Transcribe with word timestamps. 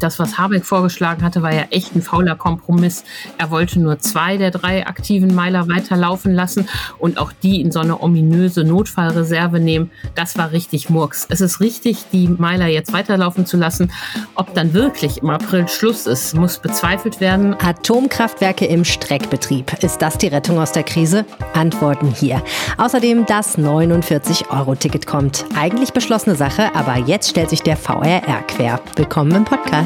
Das, 0.00 0.18
was 0.18 0.38
Habeck 0.38 0.64
vorgeschlagen 0.64 1.22
hatte, 1.22 1.42
war 1.42 1.54
ja 1.54 1.64
echt 1.70 1.94
ein 1.94 2.02
fauler 2.02 2.36
Kompromiss. 2.36 3.04
Er 3.38 3.50
wollte 3.50 3.80
nur 3.80 3.98
zwei 3.98 4.36
der 4.36 4.50
drei 4.50 4.86
aktiven 4.86 5.34
Meiler 5.34 5.68
weiterlaufen 5.68 6.34
lassen 6.34 6.68
und 6.98 7.18
auch 7.18 7.32
die 7.42 7.60
in 7.60 7.72
so 7.72 7.80
eine 7.80 8.02
ominöse 8.02 8.64
Notfallreserve 8.64 9.60
nehmen. 9.60 9.90
Das 10.14 10.36
war 10.36 10.52
richtig 10.52 10.90
Murks. 10.90 11.26
Es 11.28 11.40
ist 11.40 11.60
richtig, 11.60 12.04
die 12.12 12.28
Meiler 12.28 12.66
jetzt 12.66 12.92
weiterlaufen 12.92 13.46
zu 13.46 13.56
lassen. 13.56 13.92
Ob 14.34 14.54
dann 14.54 14.74
wirklich 14.74 15.22
im 15.22 15.30
April 15.30 15.68
Schluss 15.68 16.06
ist, 16.06 16.34
muss 16.34 16.58
bezweifelt 16.58 17.20
werden. 17.20 17.54
Atomkraftwerke 17.54 18.66
im 18.66 18.84
Streckbetrieb. 18.84 19.82
Ist 19.82 20.02
das 20.02 20.18
die 20.18 20.28
Rettung 20.28 20.58
aus 20.58 20.72
der 20.72 20.82
Krise? 20.82 21.24
Antworten 21.54 22.12
hier. 22.12 22.42
Außerdem 22.76 23.26
das 23.26 23.58
49-Euro-Ticket 23.58 25.06
kommt. 25.06 25.44
Eigentlich 25.56 25.92
beschlossene 25.92 26.36
Sache, 26.36 26.74
aber 26.74 26.96
jetzt 26.96 27.30
stellt 27.30 27.50
sich 27.50 27.62
der 27.62 27.76
VRR 27.76 28.42
quer. 28.46 28.80
Willkommen 28.96 29.32
im 29.32 29.44
Podcast. 29.44 29.85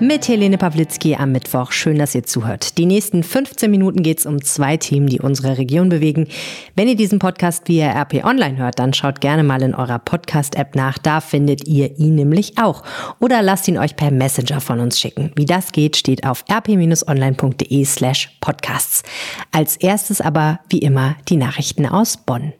Mit 0.00 0.26
Helene 0.26 0.58
Pawlitzki 0.58 1.14
am 1.14 1.30
Mittwoch. 1.30 1.70
Schön, 1.70 1.98
dass 1.98 2.16
ihr 2.16 2.24
zuhört. 2.24 2.78
Die 2.78 2.84
nächsten 2.84 3.22
15 3.22 3.70
Minuten 3.70 4.02
geht 4.02 4.18
es 4.18 4.26
um 4.26 4.42
zwei 4.42 4.76
Themen, 4.76 5.06
die 5.06 5.20
unsere 5.20 5.56
Region 5.56 5.88
bewegen. 5.88 6.26
Wenn 6.74 6.88
ihr 6.88 6.96
diesen 6.96 7.20
Podcast 7.20 7.68
via 7.68 7.92
RP 8.02 8.24
Online 8.24 8.56
hört, 8.56 8.80
dann 8.80 8.92
schaut 8.92 9.20
gerne 9.20 9.44
mal 9.44 9.62
in 9.62 9.72
eurer 9.72 10.00
Podcast-App 10.00 10.74
nach. 10.74 10.98
Da 10.98 11.20
findet 11.20 11.68
ihr 11.68 11.96
ihn 11.96 12.16
nämlich 12.16 12.58
auch. 12.58 12.82
Oder 13.20 13.40
lasst 13.40 13.68
ihn 13.68 13.78
euch 13.78 13.94
per 13.94 14.10
Messenger 14.10 14.60
von 14.60 14.80
uns 14.80 14.98
schicken. 14.98 15.30
Wie 15.36 15.46
das 15.46 15.70
geht, 15.70 15.96
steht 15.96 16.26
auf 16.26 16.44
rp-online.de 16.50 17.84
slash 17.84 18.36
podcasts. 18.40 19.04
Als 19.52 19.76
erstes 19.76 20.20
aber, 20.20 20.58
wie 20.70 20.80
immer, 20.80 21.14
die 21.28 21.36
Nachrichten 21.36 21.86
aus 21.86 22.16
Bonn. 22.16 22.52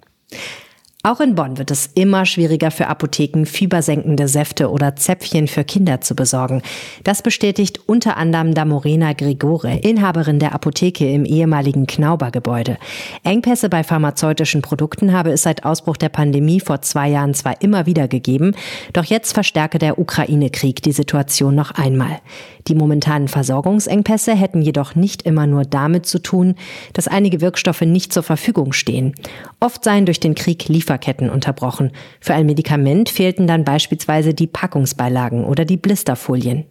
Auch 1.06 1.20
in 1.20 1.34
Bonn 1.34 1.58
wird 1.58 1.70
es 1.70 1.90
immer 1.92 2.24
schwieriger 2.24 2.70
für 2.70 2.86
Apotheken, 2.86 3.44
fiebersenkende 3.44 4.26
Säfte 4.26 4.70
oder 4.70 4.96
Zäpfchen 4.96 5.48
für 5.48 5.62
Kinder 5.62 6.00
zu 6.00 6.16
besorgen. 6.16 6.62
Das 7.02 7.20
bestätigt 7.20 7.78
unter 7.84 8.16
anderem 8.16 8.54
Damorena 8.54 9.12
Grigore, 9.12 9.80
Inhaberin 9.82 10.38
der 10.38 10.54
Apotheke 10.54 11.06
im 11.06 11.26
ehemaligen 11.26 11.86
Knauber-Gebäude. 11.86 12.78
Engpässe 13.22 13.68
bei 13.68 13.84
pharmazeutischen 13.84 14.62
Produkten 14.62 15.12
habe 15.12 15.30
es 15.30 15.42
seit 15.42 15.66
Ausbruch 15.66 15.98
der 15.98 16.08
Pandemie 16.08 16.58
vor 16.58 16.80
zwei 16.80 17.10
Jahren 17.10 17.34
zwar 17.34 17.60
immer 17.60 17.84
wieder 17.84 18.08
gegeben, 18.08 18.56
doch 18.94 19.04
jetzt 19.04 19.34
verstärke 19.34 19.78
der 19.78 19.98
Ukraine-Krieg 19.98 20.82
die 20.82 20.92
Situation 20.92 21.54
noch 21.54 21.72
einmal. 21.72 22.22
Die 22.66 22.74
momentanen 22.74 23.28
Versorgungsengpässe 23.28 24.34
hätten 24.34 24.62
jedoch 24.62 24.94
nicht 24.94 25.22
immer 25.22 25.46
nur 25.46 25.64
damit 25.64 26.06
zu 26.06 26.18
tun, 26.18 26.54
dass 26.94 27.08
einige 27.08 27.42
Wirkstoffe 27.42 27.82
nicht 27.82 28.10
zur 28.10 28.22
Verfügung 28.22 28.72
stehen. 28.72 29.14
Oft 29.60 29.84
seien 29.84 30.06
durch 30.06 30.18
den 30.18 30.34
Krieg 30.34 30.70
Lieferketten 30.94 31.30
unterbrochen. 31.30 31.90
Für 32.20 32.34
ein 32.34 32.46
Medikament 32.46 33.08
fehlten 33.08 33.46
dann 33.46 33.64
beispielsweise 33.64 34.32
die 34.32 34.46
Packungsbeilagen 34.46 35.44
oder 35.44 35.64
die 35.64 35.76
Blisterfolien. 35.76 36.64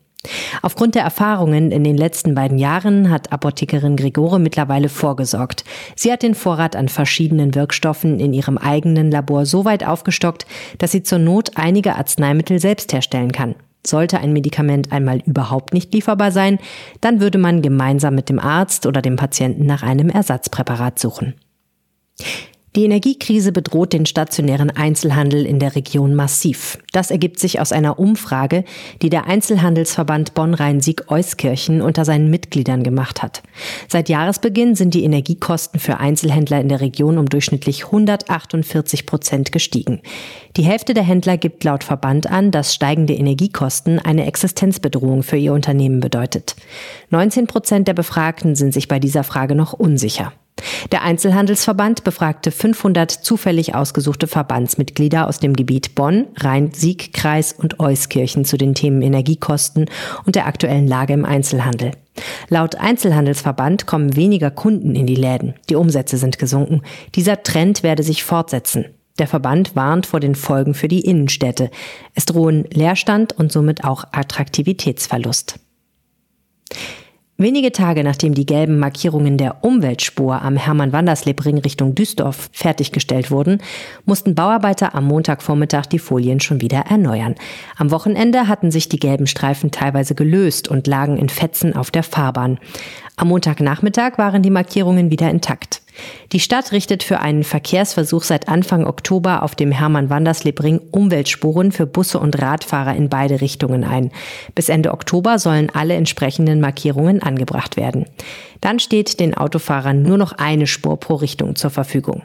Aufgrund 0.62 0.96
der 0.96 1.04
Erfahrungen 1.04 1.72
in 1.72 1.84
den 1.84 1.98
letzten 1.98 2.34
beiden 2.34 2.58
Jahren 2.58 3.10
hat 3.10 3.34
Apothekerin 3.34 3.98
Gregore 3.98 4.40
mittlerweile 4.40 4.88
vorgesorgt. 4.88 5.66
Sie 5.98 6.14
hat 6.14 6.24
den 6.24 6.34
Vorrat 6.34 6.78
an 6.78 6.88
verschiedenen 6.88 7.56
Wirkstoffen 7.56 8.22
in 8.22 8.32
ihrem 8.32 8.58
eigenen 8.58 9.12
Labor 9.12 9.46
so 9.46 9.66
weit 9.66 9.86
aufgestockt, 9.86 10.46
dass 10.78 10.94
sie 10.94 11.04
zur 11.04 11.20
Not 11.20 11.58
einige 11.58 11.98
Arzneimittel 11.98 12.60
selbst 12.60 12.94
herstellen 12.94 13.34
kann. 13.34 13.56
Sollte 13.86 14.22
ein 14.22 14.32
Medikament 14.32 14.94
einmal 14.94 15.20
überhaupt 15.26 15.74
nicht 15.74 15.94
lieferbar 15.94 16.32
sein, 16.32 16.58
dann 17.02 17.20
würde 17.20 17.38
man 17.38 17.62
gemeinsam 17.62 18.16
mit 18.16 18.30
dem 18.30 18.40
Arzt 18.40 18.86
oder 18.86 19.02
dem 19.02 19.18
Patienten 19.18 19.66
nach 19.66 19.84
einem 19.84 20.10
Ersatzpräparat 20.10 21.00
suchen. 21.00 21.34
Die 22.76 22.86
Energiekrise 22.86 23.52
bedroht 23.52 23.94
den 23.94 24.08
stationären 24.08 24.72
Einzelhandel 24.72 25.46
in 25.46 25.60
der 25.60 25.76
Region 25.76 26.16
massiv. 26.16 26.80
Das 26.92 27.12
ergibt 27.12 27.38
sich 27.38 27.60
aus 27.60 27.72
einer 27.72 28.00
Umfrage, 28.00 28.64
die 29.03 29.12
der 29.12 29.28
Einzelhandelsverband 29.28 30.34
Bonn-Rhein-Sieg-Euskirchen 30.34 31.84
unter 31.84 32.03
seinen 32.03 32.31
Mitgliedern 32.31 32.81
gemacht 32.81 33.22
hat. 33.22 33.44
Seit 33.88 34.09
Jahresbeginn 34.09 34.74
sind 34.74 34.96
die 34.96 35.03
Energiekosten 35.03 35.80
für 35.80 36.00
Einzelhändler 36.00 36.62
in 36.62 36.70
der 36.70 36.81
Region 36.81 37.20
um 37.20 37.30
durchschnittlich 37.30 37.86
148 37.86 39.06
Prozent 39.06 39.52
gestiegen. 39.52 40.02
Die 40.58 40.64
Hälfte 40.64 40.96
der 40.96 41.03
Händler 41.03 41.38
gibt 41.38 41.64
laut 41.64 41.84
Verband 41.84 42.26
an, 42.26 42.50
dass 42.50 42.74
steigende 42.74 43.14
Energiekosten 43.14 44.00
eine 44.00 44.26
Existenzbedrohung 44.26 45.22
für 45.22 45.38
ihr 45.38 45.53
Unternehmen 45.53 46.00
bedeutet. 46.00 46.56
19 47.12 47.46
Prozent 47.46 47.88
der 47.88 47.94
Befragten 47.94 48.56
sind 48.56 48.74
sich 48.74 48.88
bei 48.88 48.97
dieser 48.97 49.24
Frage 49.24 49.53
noch 49.53 49.74
unsicher. 49.74 50.34
Der 50.91 51.02
Einzelhandelsverband 51.02 52.03
befragte 52.03 52.52
500 52.52 53.12
zufällig 53.12 53.75
ausgesuchte 53.75 54.28
Verbandsmitglieder 54.28 55.28
aus 55.28 55.40
dem 55.40 55.56
Gebiet 55.56 55.96
Bonn, 55.96 56.28
Rhein-Sieg-Kreis 56.38 57.53
und 57.53 57.80
Euskirchen 57.80 58.46
zu 58.46 58.58
den 58.58 58.75
Themen 58.75 59.02
Energiekosten 59.02 59.90
und 60.25 60.36
der 60.36 60.46
aktuellen 60.46 60.88
Lage 60.88 61.14
im 61.14 61.25
Einzelhandel. 61.25 61.91
Laut 62.50 62.75
Einzelhandelsverband 62.75 63.88
kommen 63.88 64.16
weniger 64.16 64.52
Kunden 64.52 64.96
in 64.96 65.08
die 65.08 65.16
Läden. 65.16 65.56
Die 65.69 65.75
Umsätze 65.75 66.18
sind 66.18 66.38
gesunken. 66.38 66.81
Dieser 67.16 67.41
Trend 67.44 67.81
werde 67.81 68.03
sich 68.03 68.24
fortsetzen. 68.24 68.85
Der 69.20 69.28
Verband 69.28 69.75
warnt 69.75 70.06
vor 70.06 70.20
den 70.20 70.35
Folgen 70.35 70.74
für 70.74 70.88
die 70.88 71.02
Innenstädte. 71.02 71.70
Es 72.16 72.25
drohen 72.25 72.66
Leerstand 72.72 73.34
und 73.34 73.52
somit 73.52 73.84
auch 73.84 74.06
Attraktivitätsverlust. 74.12 75.59
Wenige 77.38 77.72
Tage 77.72 78.04
nachdem 78.04 78.36
die 78.36 78.46
gelben 78.46 78.78
Markierungen 78.78 79.38
der 79.40 79.64
Umweltspur 79.64 80.42
am 80.42 80.56
Hermann-Wandersleb-Ring 80.56 81.58
Richtung 81.58 81.96
Düsseldorf 81.96 82.50
fertiggestellt 82.52 83.32
wurden, 83.32 83.60
mussten 84.06 84.36
Bauarbeiter 84.36 84.94
am 84.94 85.06
Montagvormittag 85.06 85.88
die 85.88 85.98
Folien 85.98 86.40
schon 86.40 86.62
wieder 86.62 86.86
erneuern. 86.90 87.34
Am 87.76 87.90
Wochenende 87.90 88.48
hatten 88.48 88.70
sich 88.70 88.88
die 88.88 89.00
gelben 89.00 89.26
Streifen 89.26 89.72
teilweise 89.72 90.14
gelöst 90.14 90.68
und 90.68 90.86
lagen 90.86 91.18
in 91.18 91.28
Fetzen 91.28 91.76
auf 91.76 91.90
der 91.90 92.04
Fahrbahn. 92.04 92.60
Am 93.16 93.30
Montagnachmittag 93.30 94.20
waren 94.20 94.44
die 94.44 94.52
Markierungen 94.52 95.10
wieder 95.10 95.30
intakt. 95.32 95.83
Die 96.31 96.40
Stadt 96.40 96.72
richtet 96.72 97.04
für 97.04 97.20
einen 97.20 97.44
Verkehrsversuch 97.44 98.24
seit 98.24 98.48
Anfang 98.50 98.86
Oktober 98.86 99.44
auf 99.44 99.56
dem 99.56 99.72
Hermann-Wandersleb-Ring 99.72 100.81
Umweltspuren 100.92 101.72
für 101.72 101.86
Busse 101.86 102.20
und 102.20 102.42
Radfahrer 102.42 102.96
in 102.96 103.09
beide 103.09 103.42
Richtungen 103.42 103.84
ein. 103.84 104.12
Bis 104.56 104.70
Ende 104.70 104.92
Oktober 104.92 105.40
sollen 105.40 105.70
alle 105.70 105.94
entsprechenden 105.94 106.59
Markierungen 106.62 107.22
angebracht 107.22 107.78
werden. 107.78 108.06
Dann 108.62 108.80
steht 108.80 109.20
den 109.20 109.36
Autofahrern 109.36 110.02
nur 110.02 110.18
noch 110.18 110.32
eine 110.34 110.68
Spur 110.68 111.00
pro 111.00 111.16
Richtung 111.16 111.56
zur 111.56 111.70
Verfügung. 111.70 112.24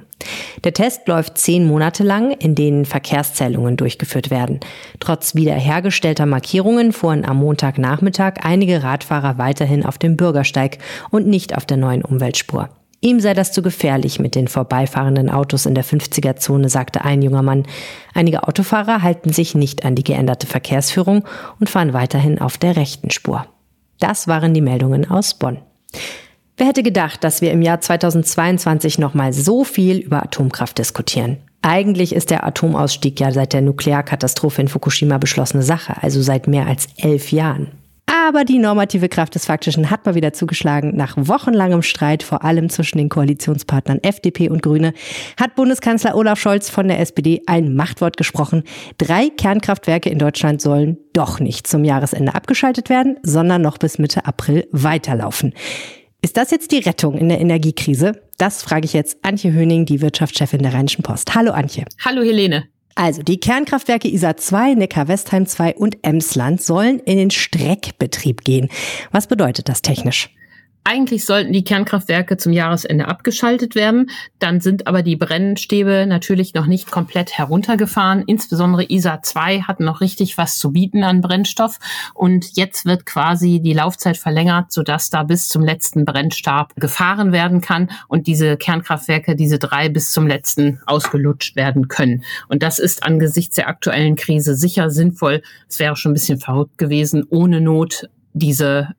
Der 0.64 0.72
Test 0.72 1.06
läuft 1.06 1.38
zehn 1.38 1.66
Monate 1.66 2.02
lang, 2.02 2.32
in 2.32 2.54
denen 2.54 2.84
Verkehrszählungen 2.84 3.76
durchgeführt 3.76 4.30
werden. 4.30 4.60
Trotz 5.00 5.34
wiederhergestellter 5.34 6.26
Markierungen 6.26 6.92
fuhren 6.92 7.24
am 7.24 7.38
Montagnachmittag 7.38 8.34
einige 8.42 8.82
Radfahrer 8.82 9.38
weiterhin 9.38 9.84
auf 9.84 9.98
dem 9.98 10.16
Bürgersteig 10.16 10.78
und 11.10 11.26
nicht 11.26 11.56
auf 11.56 11.66
der 11.66 11.76
neuen 11.76 12.04
Umweltspur. 12.04 12.68
Ihm 13.00 13.20
sei 13.20 13.32
das 13.32 13.52
zu 13.52 13.62
gefährlich 13.62 14.18
mit 14.18 14.34
den 14.34 14.48
vorbeifahrenden 14.48 15.30
Autos 15.30 15.66
in 15.66 15.74
der 15.74 15.84
50er-Zone, 15.84 16.68
sagte 16.68 17.04
ein 17.04 17.22
junger 17.22 17.42
Mann. 17.42 17.64
Einige 18.12 18.48
Autofahrer 18.48 19.02
halten 19.02 19.32
sich 19.32 19.54
nicht 19.54 19.84
an 19.84 19.94
die 19.94 20.02
geänderte 20.02 20.48
Verkehrsführung 20.48 21.24
und 21.60 21.70
fahren 21.70 21.92
weiterhin 21.92 22.40
auf 22.40 22.58
der 22.58 22.76
rechten 22.76 23.10
Spur. 23.10 23.46
Das 24.00 24.26
waren 24.26 24.52
die 24.52 24.60
Meldungen 24.60 25.08
aus 25.08 25.34
Bonn. 25.34 25.58
Wer 26.56 26.66
hätte 26.66 26.82
gedacht, 26.82 27.22
dass 27.22 27.40
wir 27.40 27.52
im 27.52 27.62
Jahr 27.62 27.80
2022 27.80 28.98
nochmal 28.98 29.32
so 29.32 29.62
viel 29.62 29.98
über 29.98 30.24
Atomkraft 30.24 30.78
diskutieren? 30.78 31.38
Eigentlich 31.62 32.12
ist 32.12 32.30
der 32.30 32.44
Atomausstieg 32.44 33.20
ja 33.20 33.30
seit 33.30 33.52
der 33.52 33.60
Nuklearkatastrophe 33.62 34.62
in 34.62 34.68
Fukushima 34.68 35.18
beschlossene 35.18 35.62
Sache, 35.62 36.02
also 36.02 36.20
seit 36.20 36.48
mehr 36.48 36.66
als 36.66 36.88
elf 36.96 37.30
Jahren. 37.30 37.77
Aber 38.10 38.44
die 38.44 38.58
normative 38.58 39.08
Kraft 39.10 39.34
des 39.34 39.44
Faktischen 39.44 39.90
hat 39.90 40.06
mal 40.06 40.14
wieder 40.14 40.32
zugeschlagen. 40.32 40.96
Nach 40.96 41.14
wochenlangem 41.16 41.82
Streit, 41.82 42.22
vor 42.22 42.42
allem 42.42 42.70
zwischen 42.70 42.96
den 42.96 43.10
Koalitionspartnern 43.10 43.98
FDP 44.02 44.48
und 44.48 44.62
Grüne, 44.62 44.94
hat 45.38 45.54
Bundeskanzler 45.56 46.16
Olaf 46.16 46.40
Scholz 46.40 46.70
von 46.70 46.88
der 46.88 47.00
SPD 47.00 47.42
ein 47.46 47.74
Machtwort 47.74 48.16
gesprochen. 48.16 48.62
Drei 48.96 49.28
Kernkraftwerke 49.28 50.08
in 50.08 50.18
Deutschland 50.18 50.62
sollen 50.62 50.96
doch 51.12 51.38
nicht 51.38 51.66
zum 51.66 51.84
Jahresende 51.84 52.34
abgeschaltet 52.34 52.88
werden, 52.88 53.18
sondern 53.22 53.60
noch 53.60 53.76
bis 53.76 53.98
Mitte 53.98 54.24
April 54.24 54.66
weiterlaufen. 54.72 55.52
Ist 56.22 56.36
das 56.36 56.50
jetzt 56.50 56.72
die 56.72 56.78
Rettung 56.78 57.18
in 57.18 57.28
der 57.28 57.40
Energiekrise? 57.40 58.22
Das 58.38 58.62
frage 58.62 58.86
ich 58.86 58.94
jetzt 58.94 59.18
Antje 59.22 59.52
Höning, 59.52 59.84
die 59.84 60.00
Wirtschaftschefin 60.00 60.62
der 60.62 60.72
Rheinischen 60.72 61.02
Post. 61.02 61.34
Hallo 61.34 61.52
Antje. 61.52 61.84
Hallo 62.04 62.22
Helene. 62.22 62.68
Also 62.98 63.22
die 63.22 63.38
Kernkraftwerke 63.38 64.08
ISA 64.08 64.36
2, 64.36 64.74
Neckar-Westheim 64.74 65.46
2 65.46 65.76
und 65.76 65.98
Emsland 66.02 66.60
sollen 66.60 66.98
in 66.98 67.16
den 67.16 67.30
Streckbetrieb 67.30 68.42
gehen. 68.42 68.68
Was 69.12 69.28
bedeutet 69.28 69.68
das 69.68 69.82
technisch? 69.82 70.30
Eigentlich 70.90 71.26
sollten 71.26 71.52
die 71.52 71.64
Kernkraftwerke 71.64 72.38
zum 72.38 72.54
Jahresende 72.54 73.08
abgeschaltet 73.08 73.74
werden. 73.74 74.08
Dann 74.38 74.62
sind 74.62 74.86
aber 74.86 75.02
die 75.02 75.16
Brennstäbe 75.16 76.06
natürlich 76.08 76.54
noch 76.54 76.64
nicht 76.64 76.90
komplett 76.90 77.36
heruntergefahren. 77.36 78.24
Insbesondere 78.26 78.86
ISA 78.88 79.20
2 79.20 79.64
hat 79.64 79.80
noch 79.80 80.00
richtig 80.00 80.38
was 80.38 80.56
zu 80.56 80.72
bieten 80.72 81.04
an 81.04 81.20
Brennstoff. 81.20 81.78
Und 82.14 82.56
jetzt 82.56 82.86
wird 82.86 83.04
quasi 83.04 83.60
die 83.60 83.74
Laufzeit 83.74 84.16
verlängert, 84.16 84.72
sodass 84.72 85.10
da 85.10 85.24
bis 85.24 85.50
zum 85.50 85.62
letzten 85.62 86.06
Brennstab 86.06 86.74
gefahren 86.76 87.32
werden 87.32 87.60
kann 87.60 87.90
und 88.08 88.26
diese 88.26 88.56
Kernkraftwerke, 88.56 89.36
diese 89.36 89.58
drei 89.58 89.90
bis 89.90 90.10
zum 90.10 90.26
letzten 90.26 90.80
ausgelutscht 90.86 91.54
werden 91.54 91.88
können. 91.88 92.24
Und 92.48 92.62
das 92.62 92.78
ist 92.78 93.02
angesichts 93.02 93.56
der 93.56 93.68
aktuellen 93.68 94.16
Krise 94.16 94.54
sicher 94.54 94.88
sinnvoll. 94.88 95.42
Es 95.68 95.80
wäre 95.80 95.96
schon 95.96 96.12
ein 96.12 96.14
bisschen 96.14 96.40
verrückt 96.40 96.78
gewesen, 96.78 97.26
ohne 97.28 97.60
Not 97.60 98.08
diese 98.32 98.94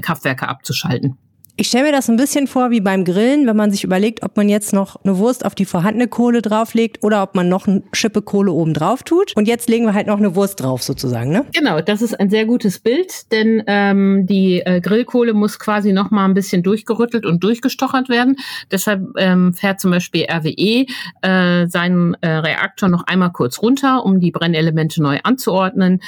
Kraftwerke 0.00 0.46
abzuschalten. 0.46 1.18
Ich 1.56 1.68
stelle 1.68 1.84
mir 1.84 1.92
das 1.92 2.10
ein 2.10 2.16
bisschen 2.16 2.48
vor 2.48 2.72
wie 2.72 2.80
beim 2.80 3.04
Grillen, 3.04 3.46
wenn 3.46 3.56
man 3.56 3.70
sich 3.70 3.84
überlegt, 3.84 4.24
ob 4.24 4.36
man 4.36 4.48
jetzt 4.48 4.72
noch 4.72 4.96
eine 5.04 5.18
Wurst 5.18 5.46
auf 5.46 5.54
die 5.54 5.64
vorhandene 5.64 6.08
Kohle 6.08 6.42
drauflegt 6.42 7.04
oder 7.04 7.22
ob 7.22 7.36
man 7.36 7.48
noch 7.48 7.68
eine 7.68 7.84
Schippe 7.92 8.22
Kohle 8.22 8.50
oben 8.50 8.74
drauf 8.74 9.04
tut. 9.04 9.36
Und 9.36 9.46
jetzt 9.46 9.68
legen 9.68 9.84
wir 9.84 9.94
halt 9.94 10.08
noch 10.08 10.18
eine 10.18 10.34
Wurst 10.34 10.60
drauf 10.60 10.82
sozusagen, 10.82 11.30
ne? 11.30 11.46
Genau, 11.54 11.80
das 11.80 12.02
ist 12.02 12.18
ein 12.18 12.28
sehr 12.28 12.44
gutes 12.44 12.80
Bild, 12.80 13.30
denn 13.30 13.62
ähm, 13.68 14.26
die 14.26 14.62
äh, 14.66 14.80
Grillkohle 14.80 15.32
muss 15.32 15.60
quasi 15.60 15.92
noch 15.92 16.10
mal 16.10 16.24
ein 16.24 16.34
bisschen 16.34 16.64
durchgerüttelt 16.64 17.24
und 17.24 17.44
durchgestochert 17.44 18.08
werden. 18.08 18.34
Deshalb 18.72 19.02
ähm, 19.16 19.54
fährt 19.54 19.78
zum 19.78 19.92
Beispiel 19.92 20.26
RWE 20.28 20.86
äh, 21.22 21.68
seinen 21.68 22.14
äh, 22.20 22.30
Reaktor 22.30 22.88
noch 22.88 23.06
einmal 23.06 23.30
kurz 23.30 23.62
runter, 23.62 24.04
um 24.04 24.18
die 24.18 24.32
Brennelemente 24.32 25.00
neu 25.00 25.20
anzuordnen. 25.22 26.00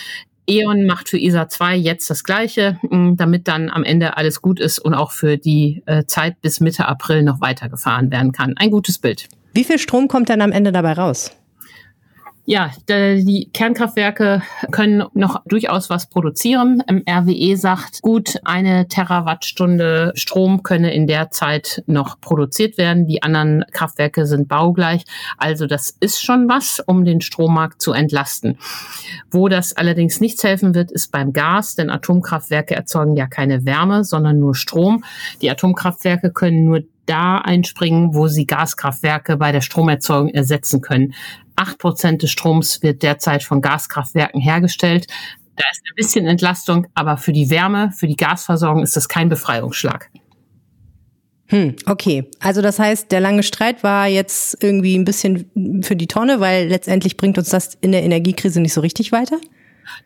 E.ON 0.48 0.86
macht 0.86 1.08
für 1.08 1.18
ISA 1.18 1.48
2 1.48 1.76
jetzt 1.76 2.08
das 2.08 2.24
Gleiche, 2.24 2.78
mm, 2.82 3.16
damit 3.16 3.48
dann 3.48 3.70
am 3.70 3.84
Ende 3.84 4.16
alles 4.16 4.40
gut 4.40 4.60
ist 4.60 4.78
und 4.78 4.94
auch 4.94 5.12
für 5.12 5.36
die 5.36 5.82
äh, 5.86 6.04
Zeit 6.04 6.40
bis 6.40 6.60
Mitte 6.60 6.86
April 6.86 7.22
noch 7.22 7.40
weitergefahren 7.40 8.10
werden 8.10 8.32
kann. 8.32 8.54
Ein 8.56 8.70
gutes 8.70 8.98
Bild. 8.98 9.28
Wie 9.52 9.64
viel 9.64 9.78
Strom 9.78 10.08
kommt 10.08 10.28
dann 10.28 10.40
am 10.42 10.52
Ende 10.52 10.70
dabei 10.70 10.92
raus? 10.92 11.32
Ja, 12.48 12.70
die 12.88 13.50
Kernkraftwerke 13.52 14.40
können 14.70 15.02
noch 15.14 15.42
durchaus 15.46 15.90
was 15.90 16.08
produzieren. 16.08 16.80
RWE 16.88 17.56
sagt, 17.56 18.02
gut 18.02 18.36
eine 18.44 18.86
Terawattstunde 18.86 20.12
Strom 20.14 20.62
könne 20.62 20.94
in 20.94 21.08
der 21.08 21.32
Zeit 21.32 21.82
noch 21.88 22.20
produziert 22.20 22.78
werden. 22.78 23.08
Die 23.08 23.24
anderen 23.24 23.64
Kraftwerke 23.72 24.26
sind 24.26 24.46
baugleich. 24.46 25.02
Also 25.38 25.66
das 25.66 25.90
ist 25.98 26.24
schon 26.24 26.48
was, 26.48 26.80
um 26.86 27.04
den 27.04 27.20
Strommarkt 27.20 27.82
zu 27.82 27.92
entlasten. 27.92 28.58
Wo 29.28 29.48
das 29.48 29.76
allerdings 29.76 30.20
nichts 30.20 30.44
helfen 30.44 30.76
wird, 30.76 30.92
ist 30.92 31.10
beim 31.10 31.32
Gas, 31.32 31.74
denn 31.74 31.90
Atomkraftwerke 31.90 32.76
erzeugen 32.76 33.16
ja 33.16 33.26
keine 33.26 33.64
Wärme, 33.64 34.04
sondern 34.04 34.38
nur 34.38 34.54
Strom. 34.54 35.02
Die 35.42 35.50
Atomkraftwerke 35.50 36.30
können 36.30 36.64
nur 36.64 36.82
da 37.06 37.38
einspringen, 37.38 38.14
wo 38.14 38.28
sie 38.28 38.46
Gaskraftwerke 38.46 39.36
bei 39.36 39.52
der 39.52 39.60
Stromerzeugung 39.60 40.28
ersetzen 40.28 40.80
können. 40.80 41.14
Acht 41.56 41.78
Prozent 41.78 42.22
des 42.22 42.30
Stroms 42.30 42.82
wird 42.82 43.02
derzeit 43.02 43.42
von 43.42 43.62
Gaskraftwerken 43.62 44.40
hergestellt. 44.40 45.06
Da 45.56 45.64
ist 45.70 45.80
ein 45.88 45.94
bisschen 45.96 46.26
Entlastung, 46.26 46.86
aber 46.94 47.16
für 47.16 47.32
die 47.32 47.48
Wärme, 47.48 47.90
für 47.92 48.06
die 48.06 48.16
Gasversorgung 48.16 48.82
ist 48.82 48.96
das 48.96 49.08
kein 49.08 49.28
Befreiungsschlag. 49.28 50.10
Hm, 51.48 51.76
okay. 51.86 52.28
Also 52.40 52.60
das 52.60 52.78
heißt, 52.78 53.12
der 53.12 53.20
lange 53.20 53.42
Streit 53.42 53.82
war 53.82 54.08
jetzt 54.08 54.62
irgendwie 54.62 54.98
ein 54.98 55.04
bisschen 55.04 55.82
für 55.82 55.94
die 55.94 56.08
Tonne, 56.08 56.40
weil 56.40 56.68
letztendlich 56.68 57.16
bringt 57.16 57.38
uns 57.38 57.50
das 57.50 57.78
in 57.80 57.92
der 57.92 58.02
Energiekrise 58.02 58.60
nicht 58.60 58.72
so 58.72 58.80
richtig 58.80 59.12
weiter? 59.12 59.38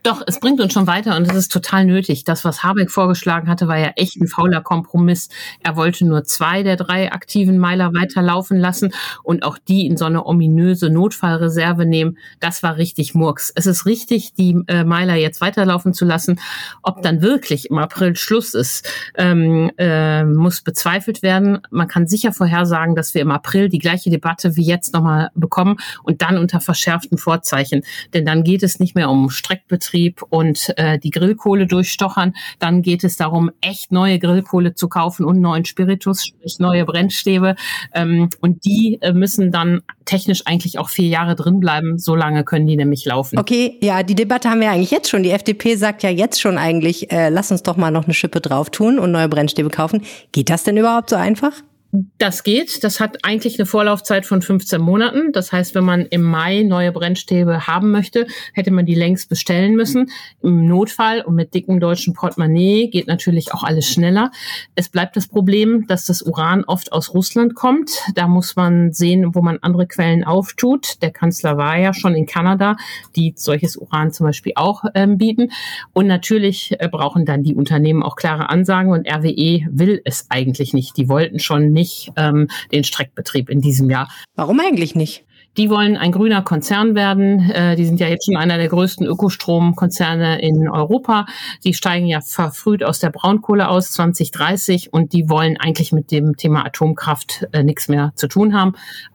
Doch, 0.03 0.23
es 0.27 0.41
bringt 0.41 0.61
uns 0.61 0.73
schon 0.73 0.87
weiter 0.87 1.17
und 1.17 1.29
es 1.29 1.35
ist 1.35 1.53
total 1.53 1.85
nötig. 1.85 2.25
Das, 2.25 2.45
was 2.45 2.63
Habeck 2.63 2.91
vorgeschlagen 2.91 3.49
hatte, 3.49 3.69
war 3.69 3.79
ja 3.79 3.93
echt 3.97 4.17
ein 4.17 4.29
fauler 4.29 4.61
Kompromiss. 4.61 5.29
Er 5.63 5.77
wollte 5.77 6.07
nur 6.07 6.25
zwei 6.25 6.63
der 6.63 6.77
drei 6.77 7.13
aktiven 7.13 7.59
Meiler 7.59 7.93
weiterlaufen 7.95 8.59
lassen 8.59 8.93
und 9.23 9.43
auch 9.43 9.59
die 9.59 9.87
in 9.87 9.97
so 9.97 10.05
eine 10.05 10.27
ominöse 10.27 10.91
Notfallreserve 10.91 11.87
nehmen. 11.87 12.19
Das 12.41 12.63
war 12.63 12.77
richtig 12.77 13.15
Murks. 13.15 13.53
Es 13.55 13.67
ist 13.67 13.87
richtig, 13.87 14.35
die 14.35 14.59
äh, 14.69 14.85
Meiler 14.85 15.15
jetzt 15.15 15.41
weiterlaufen 15.41 15.95
zu 15.95 16.05
lassen. 16.05 16.41
Ob 16.83 17.03
dann 17.03 17.23
wirklich 17.23 17.71
im 17.71 17.79
April 17.79 18.17
Schluss 18.17 18.55
ist, 18.55 18.89
ähm, 19.17 19.71
äh, 19.79 20.25
muss 20.25 20.63
bezweifelt 20.63 21.23
werden. 21.23 21.61
Man 21.71 21.89
kann 21.89 22.07
sicher 22.07 22.33
vorhersagen, 22.33 22.95
dass 22.95 23.15
wir 23.15 23.23
im 23.23 23.31
April 23.31 23.69
die 23.69 23.79
gleiche 23.79 24.11
Debatte 24.11 24.57
wie 24.57 24.65
jetzt 24.65 24.95
nochmal 24.95 25.31
bekommen 25.35 25.77
und 26.03 26.23
dann 26.23 26.39
unter 26.39 26.61
verschärften 26.61 27.19
Vorzeichen. 27.19 27.83
Denn 28.15 28.25
dann 28.25 28.45
geht 28.45 28.63
es 28.63 28.81
nicht 28.81 28.95
mehr 28.95 29.11
um 29.11 29.31
Streck 29.31 29.67
Betrieb 29.71 30.23
und 30.29 30.75
äh, 30.77 30.99
die 30.99 31.11
Grillkohle 31.11 31.67
durchstochern. 31.67 32.35
Dann 32.59 32.83
geht 32.83 33.05
es 33.05 33.17
darum, 33.17 33.51
echt 33.63 33.93
neue 33.93 34.19
Grillkohle 34.19 34.75
zu 34.75 34.89
kaufen 34.89 35.25
und 35.25 35.41
neuen 35.41 35.65
Spiritus, 35.65 36.27
sprich 36.27 36.59
neue 36.59 36.85
Brennstäbe. 36.85 37.57
Ähm, 37.95 38.29
und 38.41 38.67
die 38.67 38.99
äh, 39.01 39.13
müssen 39.13 39.51
dann 39.51 39.81
technisch 40.05 40.43
eigentlich 40.47 40.79
auch 40.79 40.91
vier 40.91 41.09
Jahre 41.09 41.37
drin 41.37 41.61
bleiben. 41.61 41.99
So 41.99 42.15
lange 42.15 42.45
können 42.45 42.67
die 42.67 42.77
nämlich 42.77 43.07
laufen. 43.07 43.39
Okay, 43.39 43.79
ja, 43.81 44.03
die 44.03 44.15
Debatte 44.15 44.51
haben 44.51 44.61
wir 44.61 44.71
eigentlich 44.71 44.91
jetzt 44.91 45.09
schon. 45.09 45.23
Die 45.23 45.31
FDP 45.31 45.77
sagt 45.77 46.03
ja 46.03 46.11
jetzt 46.11 46.41
schon 46.41 46.59
eigentlich, 46.59 47.11
äh, 47.11 47.31
lass 47.31 47.51
uns 47.51 47.63
doch 47.63 47.77
mal 47.77 47.91
noch 47.91 48.05
eine 48.05 48.15
Schippe 48.15 48.41
drauf 48.41 48.71
tun 48.71 48.99
und 48.99 49.13
neue 49.13 49.29
Brennstäbe 49.29 49.71
kaufen. 49.71 50.03
Geht 50.33 50.51
das 50.51 50.65
denn 50.65 50.77
überhaupt 50.77 51.11
so 51.11 51.17
einfach? 51.17 51.53
Das 51.93 52.45
geht. 52.45 52.85
Das 52.85 53.01
hat 53.01 53.25
eigentlich 53.25 53.59
eine 53.59 53.67
Vorlaufzeit 53.67 54.25
von 54.25 54.43
15 54.43 54.81
Monaten. 54.81 55.33
Das 55.33 55.51
heißt, 55.51 55.75
wenn 55.75 55.85
man 55.85 56.07
im 56.07 56.23
Mai 56.23 56.63
neue 56.63 56.93
Brennstäbe 56.93 57.67
haben 57.67 57.91
möchte, 57.91 58.29
hätte 58.53 58.71
man 58.71 58.87
die 58.87 58.95
längst 58.95 59.29
bestellen 59.29 59.75
müssen. 59.75 60.09
Im 60.41 60.67
Notfall 60.67 61.23
und 61.23 61.35
mit 61.35 61.53
dickem 61.53 61.81
deutschen 61.81 62.15
Portemonnaie 62.15 62.89
geht 62.91 63.09
natürlich 63.09 63.53
auch 63.53 63.65
alles 63.65 63.89
schneller. 63.89 64.31
Es 64.77 64.89
bleibt 64.89 65.17
das 65.17 65.27
Problem, 65.27 65.89
dass 65.89 66.05
das 66.05 66.23
Uran 66.23 66.63
oft 66.65 66.93
aus 66.93 67.13
Russland 67.13 67.57
kommt. 67.57 67.91
Da 68.15 68.29
muss 68.29 68.55
man 68.55 68.93
sehen, 68.93 69.35
wo 69.35 69.43
man 69.43 69.59
andere 69.61 69.89
Quellen 69.89 70.23
auftut. 70.23 71.03
Der 71.03 71.11
Kanzler 71.11 71.57
war 71.57 71.77
ja 71.77 71.93
schon 71.93 72.15
in 72.15 72.27
Kanada, 72.27 72.77
die 73.17 73.35
solches 73.35 73.77
Uran 73.77 74.13
zum 74.13 74.27
Beispiel 74.27 74.53
auch 74.55 74.85
ähm, 74.95 75.19
bieten. 75.19 75.51
Und 75.93 76.07
natürlich 76.07 76.77
äh, 76.79 76.89
brauchen 76.89 77.25
dann 77.25 77.43
die 77.43 77.57
Unternehmen 77.57 78.05
auch 78.05 78.15
klare 78.15 78.49
Ansagen 78.49 78.93
und 78.93 79.09
RWE 79.09 79.67
will 79.73 80.01
es 80.05 80.27
eigentlich 80.29 80.73
nicht. 80.73 80.97
Die 80.97 81.09
wollten 81.09 81.41
schon 81.41 81.80
nicht 81.81 82.13
ähm, 82.17 82.49
den 82.73 82.85
Streckbetrieb 82.85 83.49
in 83.49 83.61
diesem 83.61 83.89
Jahr. 83.91 84.09
Warum 84.37 84.61
eigentlich 84.61 84.95
nicht? 84.95 85.25
Die 85.57 85.69
wollen 85.69 85.97
ein 85.97 86.13
grüner 86.13 86.43
Konzern 86.43 86.95
werden. 86.95 87.51
Äh, 87.51 87.75
die 87.75 87.85
sind 87.85 87.99
ja 87.99 88.07
jetzt 88.07 88.27
schon 88.27 88.37
einer 88.37 88.57
der 88.57 88.69
größten 88.69 89.05
Ökostromkonzerne 89.05 90.41
in 90.41 90.69
Europa. 90.69 91.27
Die 91.65 91.75
steigen 91.75 92.07
ja 92.07 92.21
verfrüht 92.21 92.85
aus 92.85 93.01
der 93.01 93.11
Braunkohle 93.11 93.69
aus 93.69 93.91
2030 93.93 94.93
und 94.93 95.13
die 95.13 95.29
wollen 95.29 95.57
eigentlich 95.57 95.91
mit 95.91 96.13
dem 96.13 96.37
Thema 96.37 96.65
Atomkraft 96.65 97.49
äh, 97.53 97.65
nichts 97.65 97.89
mehr 97.89 98.13
zu 98.15 98.29
tun 98.29 98.55
haben, 98.55 98.75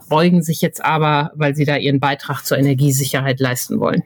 beugen 0.10 0.44
sich 0.44 0.62
jetzt 0.62 0.84
aber, 0.84 1.31
weil 1.36 1.56
sie 1.56 1.66
da 1.66 1.78
ihren 1.78 2.00
Beitrag 2.00 2.44
zur 2.44 2.57
Energiesicherheit 2.57 3.40
leisten 3.40 3.80
wollen. 3.80 4.04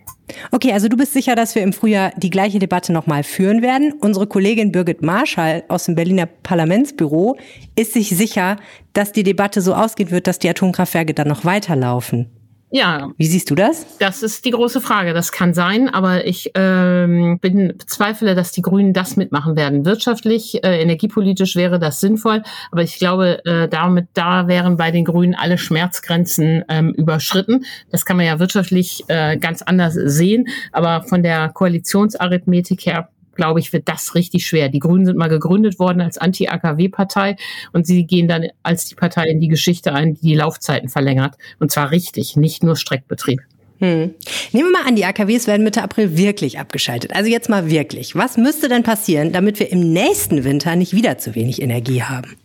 Okay, 0.52 0.72
also 0.74 0.88
du 0.88 0.98
bist 0.98 1.14
sicher, 1.14 1.36
dass 1.36 1.56
wir 1.56 1.64
im 1.64 1.74
Frühjahr 1.74 2.12
die 2.18 2.30
gleiche 2.30 2.60
Debatte 2.60 2.94
nochmal 2.94 3.24
führen 3.24 3.62
werden. 3.62 3.94
Unsere 4.00 4.28
Kollegin 4.28 4.72
Birgit 4.72 5.02
Marschall 5.02 5.64
aus 5.68 5.86
dem 5.86 5.96
Berliner 5.96 6.28
Parlamentsbüro 6.28 7.38
ist 7.76 7.94
sich 7.94 8.10
sicher, 8.10 8.58
dass 8.94 9.12
die 9.12 9.24
Debatte 9.24 9.62
so 9.62 9.74
ausgehen 9.74 10.12
wird, 10.12 10.28
dass 10.28 10.40
die 10.40 10.50
Atomkraftwerke 10.50 11.14
dann 11.14 11.28
noch 11.28 11.46
weiterlaufen. 11.46 12.28
Ja. 12.72 13.10
Wie 13.18 13.26
siehst 13.26 13.50
du 13.50 13.56
das? 13.56 13.98
Das 13.98 14.22
ist 14.22 14.46
die 14.46 14.52
große 14.52 14.80
Frage. 14.80 15.14
Das 15.14 15.32
kann 15.32 15.54
sein, 15.54 15.90
aber 15.90 16.26
ich 16.28 16.52
ähm, 16.54 17.40
bin 17.40 17.74
bezweifle, 17.78 18.36
dass 18.36 18.52
die 18.52 18.62
Grünen 18.62 18.94
das 18.94 19.18
mitmachen 19.18 19.56
werden. 19.56 19.86
Wirtschaftlich, 19.86 20.64
äh, 20.64 20.82
energiepolitisch 20.82 21.56
wäre 21.56 21.80
das 21.80 22.00
sinnvoll, 22.00 22.44
aber 22.72 22.84
ich 22.84 22.98
glaube, 22.98 23.44
äh, 23.46 23.68
damit 23.68 24.10
da 24.14 24.48
wären 24.48 24.78
bei 24.78 24.92
den 24.92 25.06
Grünen 25.06 25.34
alle 25.34 25.58
Schmerzgrenzen 25.58 26.64
ähm, 26.70 26.94
überschritten. 26.94 27.66
Das 27.92 28.06
kann 28.06 28.18
man 28.18 28.28
ja 28.28 28.40
wirtschaftlich 28.40 29.04
äh, 29.08 29.38
ganz 29.38 29.64
anders 29.64 29.96
sehen, 29.96 30.48
aber 30.72 31.04
von 31.04 31.24
der 31.24 31.50
Koalitionsarithmetik 31.50 32.86
her 32.86 33.10
glaube 33.40 33.62
ich, 33.62 33.72
wird 33.72 33.88
das 33.88 34.16
richtig 34.16 34.46
schwer. 34.46 34.68
Die 34.68 34.80
Grünen 34.80 35.06
sind 35.06 35.18
mal 35.18 35.30
gegründet 35.30 35.80
worden 35.80 36.02
als 36.02 36.18
Anti-AKW-Partei 36.18 37.38
und 37.72 37.88
sie 37.88 38.06
gehen 38.06 38.28
dann 38.28 38.48
als 38.64 38.86
die 38.86 38.96
Partei 38.96 39.30
in 39.30 39.40
die 39.40 39.48
Geschichte 39.48 39.94
ein, 39.94 40.16
die 40.16 40.28
die 40.28 40.36
Laufzeiten 40.36 40.90
verlängert. 40.90 41.38
Und 41.58 41.72
zwar 41.72 41.92
richtig, 41.92 42.36
nicht 42.36 42.64
nur 42.64 42.76
Streckbetrieb. 42.76 43.40
Hm. 43.80 44.14
Nehmen 44.52 44.70
wir 44.70 44.72
mal 44.72 44.88
an, 44.88 44.98
die 44.98 45.06
AKWs 45.06 45.48
werden 45.48 45.64
Mitte 45.64 45.82
April 45.82 46.18
wirklich 46.18 46.60
abgeschaltet. 46.60 47.16
Also 47.16 47.30
jetzt 47.30 47.48
mal 47.48 47.70
wirklich. 47.70 48.14
Was 48.14 48.36
müsste 48.36 48.68
denn 48.68 48.84
passieren, 48.84 49.32
damit 49.32 49.60
wir 49.62 49.72
im 49.72 49.94
nächsten 49.94 50.44
Winter 50.44 50.76
nicht 50.76 50.94
wieder 50.94 51.18
zu 51.18 51.34
wenig 51.34 51.62
Energie 51.62 52.04
haben? 52.04 52.36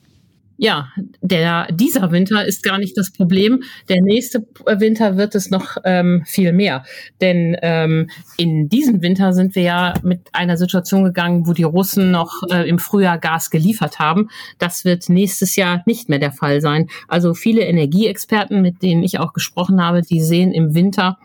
Ja, 0.57 0.89
der, 1.21 1.67
dieser 1.73 2.13
Winter 2.13 2.45
ist 2.45 2.63
gar 2.63 2.79
nicht 2.79 2.97
das 2.97 3.13
Problem. 3.13 3.65
Der 3.89 4.01
nächste 4.01 4.47
Winter 4.67 5.17
wird 5.17 5.35
es 5.35 5.51
noch 5.51 5.77
ähm, 5.85 6.23
viel 6.27 6.53
mehr. 6.53 6.85
Denn 7.21 7.57
ähm, 7.61 8.09
in 8.37 8.69
diesem 8.69 9.03
Winter 9.03 9.33
sind 9.33 9.57
wir 9.57 9.63
ja 9.63 9.95
mit 10.03 10.21
einer 10.33 10.57
Situation 10.57 11.03
gegangen, 11.03 11.47
wo 11.49 11.53
die 11.53 11.65
Russen 11.65 12.13
noch 12.13 12.43
äh, 12.51 12.69
im 12.69 12.79
Frühjahr 12.79 13.19
Gas 13.19 13.51
geliefert 13.51 13.99
haben. 13.99 14.29
Das 14.59 14.85
wird 14.85 15.09
nächstes 15.09 15.57
Jahr 15.57 15.83
nicht 15.87 16.09
mehr 16.09 16.21
der 16.21 16.33
Fall 16.33 16.61
sein. 16.61 16.89
Also 17.09 17.35
viele 17.35 17.63
Energieexperten, 17.63 18.63
mit 18.63 18.83
denen 18.83 19.03
ich 19.03 19.19
auch 19.19 19.33
gesprochen 19.33 19.83
habe, 19.83 20.03
die 20.03 20.21
sehen 20.21 20.53
im 20.53 20.75
Winter 20.75 21.19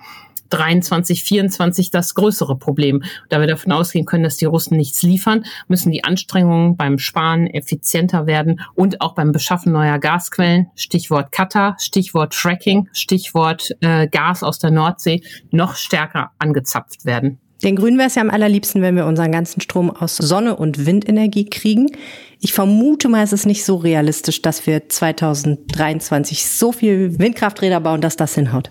23, 0.50 1.24
24 1.24 1.92
das 1.92 2.16
größere 2.16 2.58
Problem. 2.58 3.04
Da 3.30 3.40
wir 3.40 3.48
davon 3.48 3.72
ausgehen 3.72 4.06
können, 4.06 4.24
dass 4.24 4.38
die 4.38 4.46
Russen 4.46 4.78
nichts 4.78 5.02
liefern, 5.02 5.46
müssen 5.68 5.92
die 5.92 6.04
Anstrengungen 6.04 6.76
beim 6.76 7.00
Sparen 7.00 7.48
effizienter 7.48 8.28
werden 8.28 8.62
und 8.76 9.02
auch 9.02 9.16
beim 9.16 9.32
Beschaffen 9.32 9.72
neuer 9.72 10.00
Gasquellen, 10.00 10.68
Stichwort 10.76 11.32
Katar, 11.32 11.76
Stichwort 11.80 12.36
Fracking, 12.36 12.90
Stichwort 12.94 13.72
äh, 13.82 14.08
Gas 14.08 14.44
aus 14.44 14.60
der 14.60 14.72
Nordsee, 14.72 15.22
noch 15.52 15.76
stärker 15.76 16.32
angezapft 16.40 17.06
werden. 17.06 17.40
Den 17.64 17.76
Grünen 17.76 17.98
wäre 17.98 18.08
es 18.08 18.16
ja 18.16 18.22
am 18.22 18.30
allerliebsten, 18.30 18.82
wenn 18.82 18.96
wir 18.96 19.06
unseren 19.06 19.34
ganzen 19.34 19.60
Strom 19.60 19.92
aus 19.92 20.16
Sonne- 20.16 20.56
und 20.56 20.86
Windenergie 20.86 21.46
kriegen. 21.46 21.88
Ich 22.40 22.54
vermute 22.54 23.10
mal, 23.10 23.22
es 23.22 23.34
ist 23.34 23.46
nicht 23.46 23.66
so 23.66 23.76
realistisch, 23.76 24.42
dass 24.42 24.66
wir 24.66 24.88
2023 24.88 26.48
so 26.48 26.72
viel 26.72 27.20
Windkrafträder 27.20 27.82
bauen, 27.82 28.00
dass 28.00 28.16
das 28.16 28.36
hinhaut. 28.36 28.70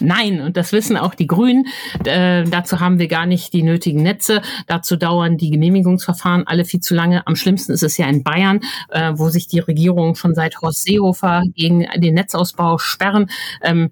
Nein, 0.00 0.40
und 0.40 0.56
das 0.56 0.72
wissen 0.72 0.96
auch 0.96 1.14
die 1.14 1.26
Grünen. 1.26 1.66
Äh, 2.04 2.44
dazu 2.44 2.80
haben 2.80 2.98
wir 2.98 3.08
gar 3.08 3.26
nicht 3.26 3.52
die 3.52 3.62
nötigen 3.62 4.02
Netze. 4.02 4.42
Dazu 4.66 4.96
dauern 4.96 5.36
die 5.36 5.50
Genehmigungsverfahren 5.50 6.46
alle 6.46 6.64
viel 6.64 6.80
zu 6.80 6.94
lange. 6.94 7.26
Am 7.26 7.36
schlimmsten 7.36 7.72
ist 7.72 7.82
es 7.82 7.96
ja 7.96 8.06
in 8.06 8.22
Bayern, 8.22 8.60
äh, 8.90 9.12
wo 9.16 9.28
sich 9.28 9.46
die 9.46 9.60
Regierung 9.60 10.14
schon 10.14 10.34
seit 10.34 10.60
Horst 10.60 10.84
Seehofer 10.84 11.42
gegen 11.54 11.86
den 11.96 12.14
Netzausbau 12.14 12.78
sperren. 12.78 13.30
Ähm, 13.62 13.90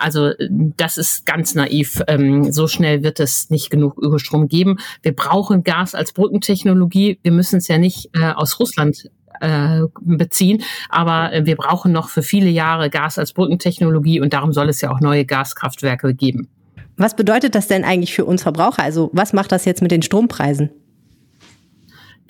also 0.00 0.30
das 0.76 0.98
ist 0.98 1.26
ganz 1.26 1.54
naiv. 1.54 2.02
Ähm, 2.08 2.52
so 2.52 2.68
schnell 2.68 3.02
wird 3.02 3.20
es 3.20 3.50
nicht 3.50 3.70
genug 3.70 3.98
Ökostrom 3.98 4.48
geben. 4.48 4.78
Wir 5.02 5.14
brauchen 5.14 5.64
Gas 5.64 5.94
als 5.94 6.12
Brückentechnologie. 6.12 7.18
Wir 7.22 7.32
müssen 7.32 7.56
es 7.56 7.68
ja 7.68 7.78
nicht 7.78 8.10
äh, 8.14 8.32
aus 8.32 8.58
Russland 8.60 9.10
äh, 9.40 9.80
beziehen. 10.00 10.62
Aber 10.88 11.32
äh, 11.32 11.46
wir 11.46 11.56
brauchen 11.56 11.92
noch 11.92 12.08
für 12.08 12.22
viele 12.22 12.50
Jahre 12.50 12.90
Gas 12.90 13.18
als 13.18 13.32
Brückentechnologie 13.32 14.20
und 14.20 14.32
darum 14.32 14.52
soll 14.52 14.68
es 14.68 14.80
ja 14.80 14.90
auch 14.90 15.00
neue 15.00 15.24
Gaskraftwerke 15.24 16.14
geben. 16.14 16.48
Was 16.96 17.16
bedeutet 17.16 17.54
das 17.54 17.66
denn 17.66 17.84
eigentlich 17.84 18.14
für 18.14 18.24
uns 18.24 18.42
Verbraucher? 18.42 18.82
Also 18.82 19.10
was 19.12 19.32
macht 19.32 19.52
das 19.52 19.64
jetzt 19.64 19.82
mit 19.82 19.90
den 19.90 20.02
Strompreisen? 20.02 20.70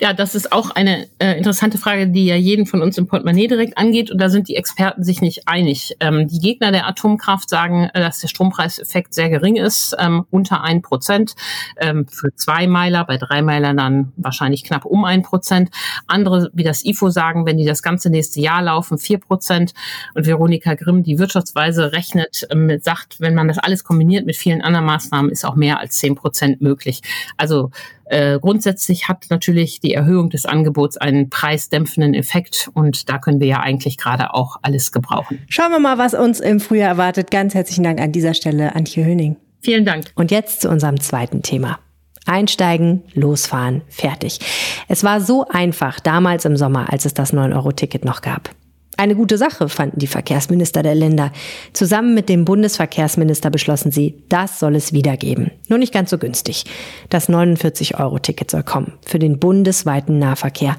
Ja, 0.01 0.11
das 0.11 0.35
ist 0.35 0.51
auch 0.51 0.71
eine 0.71 1.07
äh, 1.19 1.37
interessante 1.37 1.77
Frage, 1.77 2.09
die 2.09 2.25
ja 2.25 2.35
jeden 2.35 2.65
von 2.65 2.81
uns 2.81 2.97
im 2.97 3.07
Portemonnaie 3.07 3.47
direkt 3.47 3.77
angeht. 3.77 4.11
Und 4.11 4.19
da 4.19 4.29
sind 4.29 4.49
die 4.49 4.57
Experten 4.57 5.05
sich 5.05 5.21
nicht 5.21 5.47
einig. 5.47 5.95
Ähm, 6.01 6.27
die 6.27 6.39
Gegner 6.39 6.73
der 6.73 6.85
Atomkraft 6.85 7.49
sagen, 7.49 7.89
äh, 7.93 8.01
dass 8.01 8.19
der 8.19 8.27
Strompreiseffekt 8.27 9.13
sehr 9.13 9.29
gering 9.29 9.55
ist, 9.55 9.95
ähm, 9.97 10.25
unter 10.31 10.61
ein 10.63 10.81
Prozent. 10.81 11.35
Ähm, 11.77 12.07
für 12.07 12.35
zwei 12.35 12.67
Meiler, 12.67 13.05
bei 13.05 13.15
drei 13.15 13.41
Meilern 13.41 13.77
dann 13.77 14.11
wahrscheinlich 14.17 14.65
knapp 14.65 14.83
um 14.83 15.05
ein 15.05 15.21
Prozent. 15.21 15.69
Andere, 16.07 16.49
wie 16.51 16.63
das 16.63 16.83
IFO, 16.83 17.09
sagen, 17.09 17.45
wenn 17.45 17.57
die 17.57 17.65
das 17.65 17.81
ganze 17.81 18.09
nächste 18.09 18.41
Jahr 18.41 18.63
laufen, 18.63 18.97
vier 18.97 19.19
Prozent. 19.19 19.73
Und 20.13 20.27
Veronika 20.27 20.73
Grimm, 20.73 21.03
die 21.03 21.19
Wirtschaftsweise, 21.19 21.93
rechnet, 21.93 22.45
ähm, 22.51 22.79
sagt, 22.81 23.21
wenn 23.21 23.33
man 23.33 23.47
das 23.47 23.59
alles 23.59 23.85
kombiniert 23.85 24.25
mit 24.25 24.35
vielen 24.35 24.61
anderen 24.61 24.87
Maßnahmen, 24.87 25.31
ist 25.31 25.45
auch 25.45 25.55
mehr 25.55 25.79
als 25.79 25.95
zehn 25.95 26.15
Prozent 26.15 26.59
möglich. 26.59 26.99
Also 27.37 27.71
äh, 28.05 28.39
grundsätzlich 28.39 29.07
hat 29.07 29.25
natürlich 29.29 29.79
die 29.79 29.93
Erhöhung 29.93 30.29
des 30.29 30.45
Angebots 30.45 30.97
einen 30.97 31.29
preisdämpfenden 31.29 32.13
Effekt 32.13 32.69
und 32.73 33.09
da 33.09 33.17
können 33.17 33.39
wir 33.39 33.47
ja 33.47 33.59
eigentlich 33.59 33.97
gerade 33.97 34.33
auch 34.33 34.57
alles 34.61 34.91
gebrauchen. 34.91 35.39
Schauen 35.49 35.71
wir 35.71 35.79
mal, 35.79 35.97
was 35.97 36.13
uns 36.13 36.39
im 36.39 36.59
Frühjahr 36.59 36.89
erwartet. 36.89 37.31
Ganz 37.31 37.53
herzlichen 37.53 37.83
Dank 37.83 37.99
an 37.99 38.11
dieser 38.11 38.33
Stelle, 38.33 38.75
Antje 38.75 39.03
Höning. 39.05 39.37
Vielen 39.61 39.85
Dank. 39.85 40.11
Und 40.15 40.31
jetzt 40.31 40.61
zu 40.61 40.69
unserem 40.69 40.99
zweiten 40.99 41.41
Thema. 41.41 41.79
Einsteigen, 42.27 43.03
losfahren, 43.13 43.81
fertig. 43.87 44.39
Es 44.87 45.03
war 45.03 45.21
so 45.21 45.47
einfach 45.47 45.99
damals 45.99 46.45
im 46.45 46.57
Sommer, 46.57 46.91
als 46.91 47.05
es 47.05 47.13
das 47.13 47.33
9-Euro-Ticket 47.33 48.03
noch 48.03 48.21
gab. 48.21 48.49
Eine 48.97 49.15
gute 49.15 49.37
Sache 49.37 49.67
fanden 49.69 49.99
die 49.99 50.07
Verkehrsminister 50.07 50.81
der 50.83 50.95
Länder. 50.95 51.31
Zusammen 51.73 52.13
mit 52.13 52.29
dem 52.29 52.45
Bundesverkehrsminister 52.45 53.49
beschlossen 53.49 53.91
sie, 53.91 54.23
das 54.29 54.59
soll 54.59 54.75
es 54.75 54.93
wieder 54.93 55.17
geben. 55.17 55.51
Nur 55.67 55.79
nicht 55.79 55.93
ganz 55.93 56.09
so 56.09 56.17
günstig. 56.17 56.65
Das 57.09 57.29
49-Euro-Ticket 57.29 58.51
soll 58.51 58.63
kommen 58.63 58.93
für 59.05 59.19
den 59.19 59.39
bundesweiten 59.39 60.19
Nahverkehr. 60.19 60.77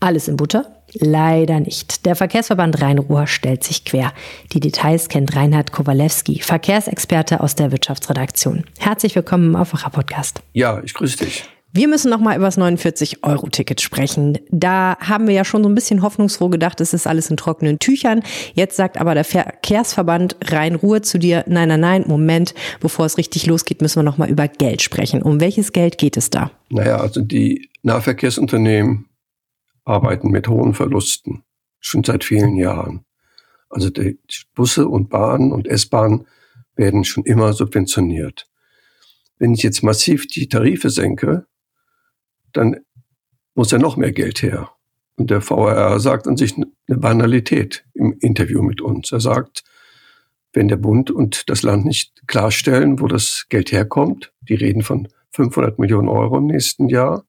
Alles 0.00 0.28
in 0.28 0.36
Butter? 0.36 0.82
Leider 0.94 1.60
nicht. 1.60 2.06
Der 2.06 2.16
Verkehrsverband 2.16 2.82
Rhein-Ruhr 2.82 3.26
stellt 3.26 3.64
sich 3.64 3.84
quer. 3.84 4.12
Die 4.52 4.60
Details 4.60 5.08
kennt 5.08 5.36
Reinhard 5.36 5.72
Kowalewski, 5.72 6.40
Verkehrsexperte 6.40 7.40
aus 7.40 7.54
der 7.54 7.70
Wirtschaftsredaktion. 7.70 8.64
Herzlich 8.78 9.14
willkommen 9.14 9.50
im 9.50 9.56
Aufwacher 9.56 9.90
Podcast. 9.90 10.42
Ja, 10.52 10.82
ich 10.84 10.94
grüße 10.94 11.24
dich. 11.24 11.44
Wir 11.74 11.88
müssen 11.88 12.10
noch 12.10 12.20
mal 12.20 12.36
über 12.36 12.44
das 12.44 12.58
49-Euro-Ticket 12.58 13.80
sprechen. 13.80 14.38
Da 14.50 14.98
haben 15.00 15.26
wir 15.26 15.32
ja 15.32 15.42
schon 15.42 15.62
so 15.62 15.70
ein 15.70 15.74
bisschen 15.74 16.02
hoffnungsfroh 16.02 16.50
gedacht, 16.50 16.82
es 16.82 16.92
ist 16.92 17.06
alles 17.06 17.30
in 17.30 17.38
trockenen 17.38 17.78
Tüchern. 17.78 18.22
Jetzt 18.52 18.76
sagt 18.76 18.98
aber 18.98 19.14
der 19.14 19.24
Verkehrsverband 19.24 20.36
Rhein-Ruhr 20.44 21.02
zu 21.02 21.18
dir, 21.18 21.44
nein, 21.48 21.68
nein, 21.68 21.80
nein, 21.80 22.04
Moment, 22.06 22.54
bevor 22.80 23.06
es 23.06 23.16
richtig 23.16 23.46
losgeht, 23.46 23.80
müssen 23.80 24.00
wir 24.00 24.02
noch 24.02 24.18
mal 24.18 24.28
über 24.28 24.48
Geld 24.48 24.82
sprechen. 24.82 25.22
Um 25.22 25.40
welches 25.40 25.72
Geld 25.72 25.96
geht 25.96 26.18
es 26.18 26.28
da? 26.28 26.50
Naja, 26.68 26.98
also 26.98 27.22
die 27.22 27.70
Nahverkehrsunternehmen 27.80 29.06
arbeiten 29.86 30.28
mit 30.30 30.48
hohen 30.48 30.74
Verlusten, 30.74 31.42
schon 31.80 32.04
seit 32.04 32.22
vielen 32.22 32.56
Jahren. 32.56 33.06
Also 33.70 33.88
die 33.88 34.18
Busse 34.54 34.86
und 34.88 35.08
Bahnen 35.08 35.52
und 35.52 35.66
S-Bahnen 35.66 36.26
werden 36.76 37.04
schon 37.04 37.24
immer 37.24 37.54
subventioniert. 37.54 38.46
Wenn 39.38 39.54
ich 39.54 39.62
jetzt 39.62 39.82
massiv 39.82 40.26
die 40.26 40.50
Tarife 40.50 40.90
senke, 40.90 41.46
dann 42.52 42.80
muss 43.54 43.70
ja 43.70 43.78
noch 43.78 43.96
mehr 43.96 44.12
Geld 44.12 44.42
her. 44.42 44.70
Und 45.16 45.30
der 45.30 45.40
VRR 45.40 46.00
sagt 46.00 46.26
an 46.26 46.36
sich 46.36 46.56
eine 46.56 46.98
Banalität 46.98 47.84
im 47.94 48.16
Interview 48.20 48.62
mit 48.62 48.80
uns. 48.80 49.12
Er 49.12 49.20
sagt, 49.20 49.62
wenn 50.52 50.68
der 50.68 50.76
Bund 50.76 51.10
und 51.10 51.48
das 51.48 51.62
Land 51.62 51.84
nicht 51.84 52.26
klarstellen, 52.26 53.00
wo 53.00 53.06
das 53.06 53.46
Geld 53.48 53.72
herkommt, 53.72 54.32
die 54.40 54.54
reden 54.54 54.82
von 54.82 55.08
500 55.30 55.78
Millionen 55.78 56.08
Euro 56.08 56.38
im 56.38 56.46
nächsten 56.46 56.88
Jahr, 56.88 57.24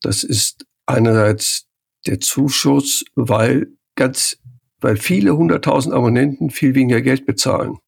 das 0.00 0.22
ist 0.22 0.66
einerseits 0.86 1.66
der 2.06 2.20
Zuschuss, 2.20 3.04
weil 3.14 3.68
ganz, 3.94 4.38
weil 4.80 4.96
viele 4.96 5.36
hunderttausend 5.36 5.94
Abonnenten 5.94 6.50
viel 6.50 6.74
weniger 6.74 7.00
Geld 7.00 7.24
bezahlen. 7.24 7.78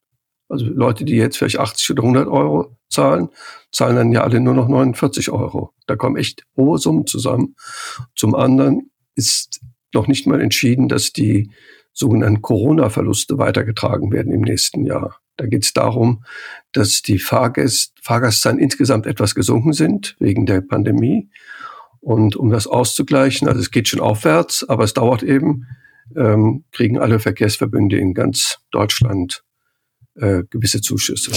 Also 0.49 0.67
Leute, 0.67 1.05
die 1.05 1.17
jetzt 1.17 1.39
vielleicht 1.39 1.59
80 1.59 1.91
oder 1.91 2.03
100 2.03 2.29
Euro 2.29 2.77
zahlen, 2.89 3.29
zahlen 3.73 3.97
dann 3.97 4.13
ja 4.13 4.23
alle 4.23 4.41
nur 4.41 4.55
noch 4.55 4.69
49 4.69 5.31
Euro. 5.31 5.73
Da 5.87 5.97
kommen 5.97 6.17
echt 6.17 6.45
hohe 6.57 6.79
Summen 6.79 7.07
zusammen. 7.07 7.57
Zum 8.15 8.35
anderen 8.35 8.91
ist 9.15 9.61
noch 9.93 10.07
nicht 10.07 10.27
mal 10.27 10.41
entschieden, 10.41 10.89
dass 10.89 11.13
die 11.13 11.51
sogenannten 11.93 12.43
Corona-Verluste 12.43 13.39
weitergetragen 13.39 14.13
werden 14.13 14.33
im 14.33 14.43
nächsten 14.43 14.85
Jahr. 14.85 15.19
Da 15.37 15.47
geht 15.47 15.65
es 15.65 15.73
darum, 15.73 16.25
dass 16.73 17.03
die 17.03 17.19
Fahrgäste, 17.19 17.95
Fahrgastzahlen 18.03 18.59
insgesamt 18.59 19.07
etwas 19.07 19.35
gesunken 19.35 19.73
sind 19.73 20.17
wegen 20.19 20.47
der 20.47 20.61
Pandemie. 20.61 21.29
Und 22.01 22.37
um 22.37 22.51
das 22.51 22.67
auszugleichen, 22.67 23.49
also 23.49 23.61
es 23.61 23.71
geht 23.71 23.89
schon 23.89 24.01
aufwärts, 24.01 24.69
aber 24.69 24.85
es 24.85 24.95
dauert 24.95 25.23
eben, 25.23 25.67
ähm, 26.15 26.65
kriegen 26.71 26.99
alle 26.99 27.19
Verkehrsverbünde 27.19 27.99
in 27.99 28.15
ganz 28.15 28.59
Deutschland 28.71 29.43
äh, 30.17 30.43
gewisse 30.51 30.81
Zuschüsse. 30.81 31.33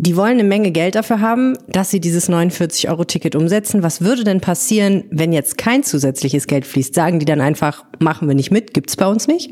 Die 0.00 0.14
wollen 0.14 0.34
eine 0.38 0.44
Menge 0.44 0.70
Geld 0.70 0.94
dafür 0.94 1.20
haben, 1.20 1.58
dass 1.66 1.90
sie 1.90 1.98
dieses 1.98 2.30
49-Euro-Ticket 2.30 3.34
umsetzen. 3.34 3.82
Was 3.82 4.00
würde 4.00 4.22
denn 4.22 4.40
passieren, 4.40 5.04
wenn 5.10 5.32
jetzt 5.32 5.58
kein 5.58 5.82
zusätzliches 5.82 6.46
Geld 6.46 6.66
fließt? 6.66 6.94
Sagen 6.94 7.18
die 7.18 7.26
dann 7.26 7.40
einfach, 7.40 7.84
machen 7.98 8.28
wir 8.28 8.36
nicht 8.36 8.52
mit, 8.52 8.74
gibt's 8.74 8.96
bei 8.96 9.08
uns 9.08 9.26
nicht? 9.26 9.50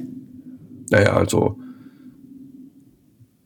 Naja, 0.91 1.15
also 1.15 1.59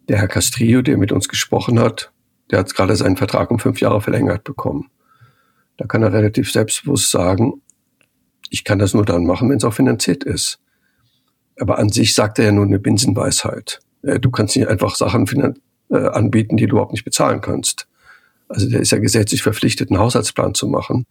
der 0.09 0.19
Herr 0.19 0.29
Castrillo, 0.29 0.83
der 0.83 0.99
mit 0.99 1.11
uns 1.11 1.29
gesprochen 1.29 1.81
hat, 1.81 2.13
der 2.51 2.59
hat 2.59 2.75
gerade 2.75 2.97
seinen 2.97 3.17
Vertrag 3.17 3.51
um 3.51 3.59
fünf 3.59 3.81
Jahre 3.81 4.03
verlängert 4.03 4.45
bekommen. 4.45 4.91
Da 5.79 5.87
kann 5.87 6.03
er 6.03 6.13
relativ 6.13 6.53
selbstbewusst 6.53 7.11
sagen, 7.11 7.63
ich 8.51 8.65
kann 8.65 8.79
das 8.79 8.93
nur 8.93 9.07
dann 9.07 9.25
machen, 9.25 9.49
wenn 9.49 9.57
es 9.57 9.65
auch 9.65 9.73
finanziert 9.73 10.25
ist. 10.25 10.61
Aber 11.59 11.79
an 11.79 11.89
sich 11.89 12.15
sagt 12.15 12.39
er 12.39 12.47
ja 12.47 12.53
nur 12.53 12.67
eine 12.67 12.79
Binsenweisheit. 12.79 13.81
Äh, 14.03 14.21
du 14.21 14.31
kannst 14.31 14.57
nicht 14.57 14.69
einfach 14.69 14.95
Sachen 14.95 15.27
äh, 15.91 15.97
anbieten, 15.97 16.57
die 16.57 16.67
du 16.67 16.73
überhaupt 16.73 16.93
nicht 16.93 17.05
bezahlen 17.05 17.41
kannst. 17.41 17.87
Also 18.49 18.69
der 18.69 18.81
ist 18.81 18.91
ja 18.91 18.99
gesetzlich 18.99 19.43
verpflichtet, 19.43 19.91
einen 19.91 20.01
Haushaltsplan 20.01 20.55
zu 20.55 20.67
machen. 20.67 21.07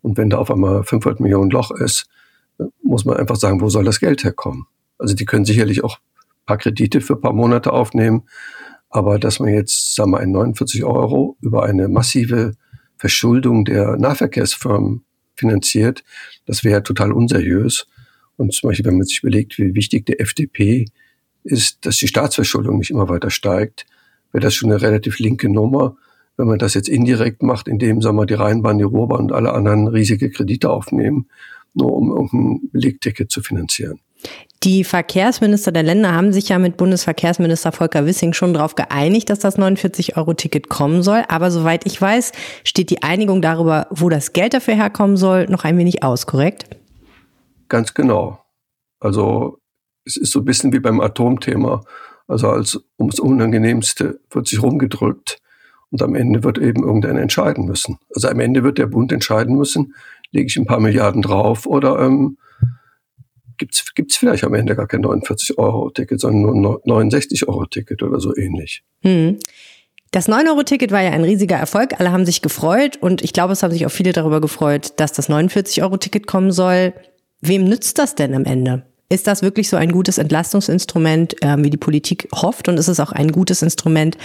Und 0.00 0.16
wenn 0.16 0.30
da 0.30 0.38
auf 0.38 0.50
einmal 0.50 0.84
500 0.84 1.20
Millionen 1.20 1.50
Loch 1.50 1.72
ist, 1.72 2.06
muss 2.82 3.04
man 3.04 3.16
einfach 3.16 3.36
sagen, 3.36 3.60
wo 3.60 3.68
soll 3.68 3.84
das 3.84 4.00
Geld 4.00 4.24
herkommen? 4.24 4.66
Also 4.98 5.14
die 5.14 5.24
können 5.24 5.44
sicherlich 5.44 5.84
auch 5.84 5.98
ein 5.98 6.46
paar 6.46 6.58
Kredite 6.58 7.00
für 7.00 7.14
ein 7.14 7.20
paar 7.20 7.32
Monate 7.32 7.72
aufnehmen. 7.72 8.22
Aber 8.90 9.18
dass 9.18 9.38
man 9.38 9.50
jetzt, 9.50 9.94
sagen 9.94 10.12
wir, 10.12 10.24
49 10.24 10.84
Euro 10.84 11.36
über 11.40 11.64
eine 11.64 11.88
massive 11.88 12.52
Verschuldung 12.96 13.64
der 13.64 13.96
Nahverkehrsfirmen 13.96 15.04
finanziert, 15.34 16.04
das 16.46 16.64
wäre 16.64 16.82
total 16.82 17.12
unseriös. 17.12 17.86
Und 18.36 18.52
zum 18.52 18.70
Beispiel, 18.70 18.86
wenn 18.86 18.98
man 18.98 19.06
sich 19.06 19.18
überlegt, 19.22 19.58
wie 19.58 19.74
wichtig 19.74 20.06
der 20.06 20.20
FDP 20.20 20.86
ist, 21.48 21.86
dass 21.86 21.96
die 21.96 22.08
Staatsverschuldung 22.08 22.78
nicht 22.78 22.90
immer 22.90 23.08
weiter 23.08 23.30
steigt, 23.30 23.86
wäre 24.32 24.42
das 24.42 24.54
schon 24.54 24.70
eine 24.70 24.80
relativ 24.80 25.18
linke 25.18 25.48
Nummer. 25.48 25.96
Wenn 26.36 26.46
man 26.46 26.58
das 26.58 26.74
jetzt 26.74 26.88
indirekt 26.88 27.42
macht, 27.42 27.66
indem, 27.66 28.00
sagen 28.00 28.16
wir, 28.16 28.26
die 28.26 28.34
Rheinbahn, 28.34 28.78
die 28.78 28.84
Ruhrbahn 28.84 29.22
und 29.22 29.32
alle 29.32 29.52
anderen 29.52 29.88
riesige 29.88 30.30
Kredite 30.30 30.70
aufnehmen, 30.70 31.26
nur 31.74 31.92
um 31.92 32.10
irgendein 32.10 32.70
Belegticket 32.70 33.30
zu 33.30 33.42
finanzieren. 33.42 34.00
Die 34.64 34.82
Verkehrsminister 34.82 35.70
der 35.70 35.84
Länder 35.84 36.12
haben 36.12 36.32
sich 36.32 36.48
ja 36.48 36.58
mit 36.58 36.76
Bundesverkehrsminister 36.76 37.70
Volker 37.70 38.06
Wissing 38.06 38.32
schon 38.32 38.54
darauf 38.54 38.74
geeinigt, 38.74 39.30
dass 39.30 39.38
das 39.38 39.56
49-Euro-Ticket 39.56 40.68
kommen 40.68 41.02
soll. 41.02 41.22
Aber 41.28 41.52
soweit 41.52 41.86
ich 41.86 42.00
weiß, 42.00 42.32
steht 42.64 42.90
die 42.90 43.02
Einigung 43.04 43.40
darüber, 43.40 43.86
wo 43.90 44.08
das 44.08 44.32
Geld 44.32 44.54
dafür 44.54 44.74
herkommen 44.74 45.16
soll, 45.16 45.46
noch 45.46 45.64
ein 45.64 45.78
wenig 45.78 46.02
aus, 46.02 46.26
korrekt? 46.26 46.64
Ganz 47.68 47.94
genau. 47.94 48.40
Also 48.98 49.57
es 50.08 50.16
ist 50.16 50.32
so 50.32 50.40
ein 50.40 50.44
bisschen 50.44 50.72
wie 50.72 50.80
beim 50.80 51.00
Atomthema. 51.00 51.82
Also 52.26 52.48
als 52.48 52.80
ums 52.98 53.20
Unangenehmste 53.20 54.20
wird 54.30 54.48
sich 54.48 54.62
rumgedrückt 54.62 55.40
und 55.90 56.02
am 56.02 56.14
Ende 56.14 56.42
wird 56.42 56.58
eben 56.58 56.82
irgendeiner 56.82 57.20
entscheiden 57.20 57.66
müssen. 57.66 57.98
Also 58.14 58.28
am 58.28 58.40
Ende 58.40 58.64
wird 58.64 58.78
der 58.78 58.86
Bund 58.86 59.12
entscheiden 59.12 59.56
müssen, 59.56 59.94
lege 60.30 60.46
ich 60.46 60.56
ein 60.56 60.66
paar 60.66 60.80
Milliarden 60.80 61.22
drauf 61.22 61.66
oder 61.66 61.98
ähm, 62.00 62.38
gibt 63.56 63.74
es 63.74 64.16
vielleicht 64.16 64.44
am 64.44 64.54
Ende 64.54 64.76
gar 64.76 64.86
kein 64.86 65.04
49-Euro-Ticket, 65.04 66.20
sondern 66.20 66.60
nur 66.60 66.80
ein 66.84 67.10
69-Euro-Ticket 67.10 68.02
oder 68.02 68.20
so 68.20 68.34
ähnlich. 68.36 68.84
Hm. 69.02 69.38
Das 70.10 70.28
9-Euro-Ticket 70.28 70.90
war 70.90 71.02
ja 71.02 71.10
ein 71.10 71.24
riesiger 71.24 71.56
Erfolg. 71.56 71.98
Alle 71.98 72.12
haben 72.12 72.24
sich 72.24 72.40
gefreut 72.40 72.96
und 73.00 73.22
ich 73.22 73.32
glaube, 73.32 73.52
es 73.52 73.62
haben 73.62 73.72
sich 73.72 73.84
auch 73.84 73.90
viele 73.90 74.12
darüber 74.12 74.40
gefreut, 74.40 74.92
dass 74.96 75.12
das 75.12 75.28
49-Euro-Ticket 75.28 76.26
kommen 76.26 76.52
soll. 76.52 76.94
Wem 77.40 77.64
nützt 77.64 77.98
das 77.98 78.14
denn 78.14 78.34
am 78.34 78.44
Ende? 78.44 78.84
Ist 79.10 79.26
das 79.26 79.40
wirklich 79.40 79.70
so 79.70 79.78
ein 79.78 79.90
gutes 79.90 80.18
Entlastungsinstrument, 80.18 81.42
äh, 81.42 81.56
wie 81.58 81.70
die 81.70 81.78
Politik 81.78 82.28
hofft? 82.34 82.68
Und 82.68 82.76
ist 82.76 82.88
es 82.88 83.00
auch 83.00 83.10
ein 83.10 83.32
gutes 83.32 83.62
Instrument, 83.62 84.18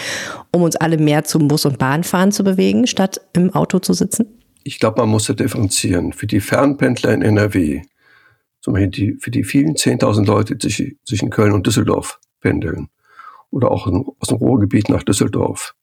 um 0.52 0.62
uns 0.62 0.76
alle 0.76 0.98
mehr 0.98 1.24
zum 1.24 1.48
Bus- 1.48 1.66
und 1.66 1.80
Bahnfahren 1.80 2.34
zu 2.34 2.44
bewegen, 2.44 2.86
statt 2.86 3.22
im 3.32 3.56
Auto 3.56 3.80
zu 3.80 3.94
sitzen? 3.94 4.26
Ich 4.66 4.80
glaube, 4.80 5.00
man 5.00 5.10
muss 5.10 5.28
differenzieren. 5.28 6.12
Für 6.12 6.28
die 6.28 6.42
Fernpendler 6.42 7.14
in 7.14 7.22
NRW, 7.22 7.84
zum 8.60 8.74
Beispiel 8.74 8.90
die, 8.90 9.14
für 9.22 9.32
die 9.32 9.46
vielen 9.46 9.76
10.000 9.76 10.26
Leute, 10.26 10.58
die 10.58 10.98
zwischen 11.06 11.30
Köln 11.30 11.54
und 11.54 11.66
Düsseldorf 11.66 12.20
pendeln, 12.42 12.90
oder 13.52 13.72
auch 13.72 13.88
aus 13.88 14.28
dem 14.28 14.38
Ruhrgebiet 14.38 14.90
nach 14.90 15.04
Düsseldorf 15.04 15.76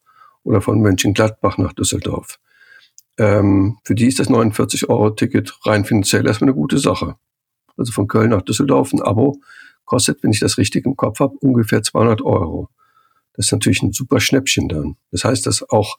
oder 0.43 0.61
von 0.61 0.81
Mönchengladbach 0.81 1.57
nach 1.57 1.73
Düsseldorf, 1.73 2.39
ähm, 3.17 3.79
für 3.85 3.95
die 3.95 4.09
ist 4.09 4.19
das 4.19 4.29
49-Euro-Ticket 4.29 5.59
rein 5.65 5.87
finanziell 5.87 6.27
erstmal 6.27 6.51
eine 6.51 6.57
gute 6.57 6.79
Sache 6.79 7.17
also 7.81 7.93
von 7.93 8.07
Köln 8.07 8.31
nach 8.31 8.43
Düsseldorf, 8.43 8.93
ein 8.93 9.03
Abo 9.03 9.41
kostet, 9.85 10.23
wenn 10.23 10.31
ich 10.31 10.39
das 10.39 10.57
richtig 10.59 10.87
im 10.87 10.97
Kopf 10.97 11.19
habe, 11.19 11.37
ungefähr 11.41 11.83
200 11.83 12.23
Euro. 12.23 12.69
Das 13.35 13.47
ist 13.47 13.53
natürlich 13.53 13.83
ein 13.83 13.93
super 13.93 14.21
Schnäppchen 14.21 14.69
dann. 14.69 14.97
Das 15.11 15.25
heißt, 15.25 15.47
dass 15.47 15.69
auch 15.69 15.99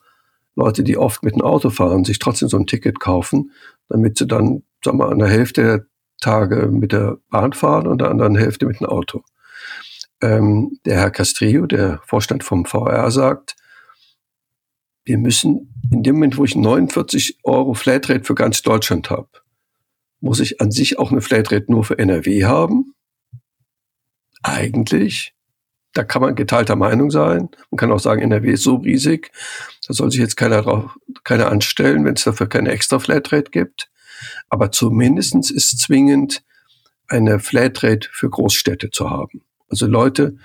Leute, 0.54 0.82
die 0.82 0.96
oft 0.96 1.22
mit 1.22 1.34
dem 1.34 1.42
Auto 1.42 1.70
fahren, 1.70 2.04
sich 2.04 2.18
trotzdem 2.18 2.48
so 2.48 2.56
ein 2.56 2.66
Ticket 2.66 3.00
kaufen, 3.00 3.50
damit 3.88 4.16
sie 4.16 4.26
dann, 4.26 4.62
sagen 4.84 4.98
wir, 4.98 5.08
an 5.08 5.18
der 5.18 5.28
Hälfte 5.28 5.62
der 5.62 5.86
Tage 6.20 6.68
mit 6.68 6.92
der 6.92 7.18
Bahn 7.30 7.52
fahren 7.52 7.86
und 7.86 7.92
an 7.92 7.98
der 7.98 8.10
anderen 8.10 8.36
Hälfte 8.36 8.66
mit 8.66 8.80
dem 8.80 8.86
Auto. 8.86 9.24
Ähm, 10.22 10.78
der 10.84 11.00
Herr 11.00 11.10
Castrillo, 11.10 11.66
der 11.66 12.00
Vorstand 12.06 12.44
vom 12.44 12.64
VR, 12.64 13.10
sagt, 13.10 13.56
wir 15.04 15.18
müssen 15.18 15.74
in 15.90 16.02
dem 16.02 16.14
Moment, 16.14 16.38
wo 16.38 16.44
ich 16.44 16.54
49 16.54 17.40
Euro 17.42 17.74
Flatrate 17.74 18.24
für 18.24 18.34
ganz 18.34 18.62
Deutschland 18.62 19.10
habe, 19.10 19.28
muss 20.22 20.40
ich 20.40 20.60
an 20.60 20.70
sich 20.70 20.98
auch 20.98 21.10
eine 21.10 21.20
Flatrate 21.20 21.70
nur 21.70 21.84
für 21.84 21.98
NRW 21.98 22.44
haben? 22.44 22.94
Eigentlich. 24.42 25.34
Da 25.92 26.04
kann 26.04 26.22
man 26.22 26.34
geteilter 26.34 26.76
Meinung 26.76 27.10
sein. 27.10 27.50
Man 27.70 27.76
kann 27.76 27.92
auch 27.92 27.98
sagen, 27.98 28.22
NRW 28.22 28.52
ist 28.52 28.62
so 28.62 28.76
riesig, 28.76 29.30
da 29.86 29.92
soll 29.92 30.10
sich 30.10 30.20
jetzt 30.20 30.36
keiner 30.36 30.62
drauf, 30.62 30.96
keiner 31.22 31.50
anstellen, 31.50 32.04
wenn 32.06 32.14
es 32.14 32.24
dafür 32.24 32.48
keine 32.48 32.70
extra 32.70 32.98
Flatrate 32.98 33.50
gibt. 33.50 33.90
Aber 34.48 34.70
zumindestens 34.72 35.50
ist 35.50 35.78
zwingend, 35.78 36.42
eine 37.08 37.40
Flatrate 37.40 38.08
für 38.10 38.30
Großstädte 38.30 38.90
zu 38.90 39.10
haben. 39.10 39.42
Also 39.68 39.86
Leute, 39.86 40.36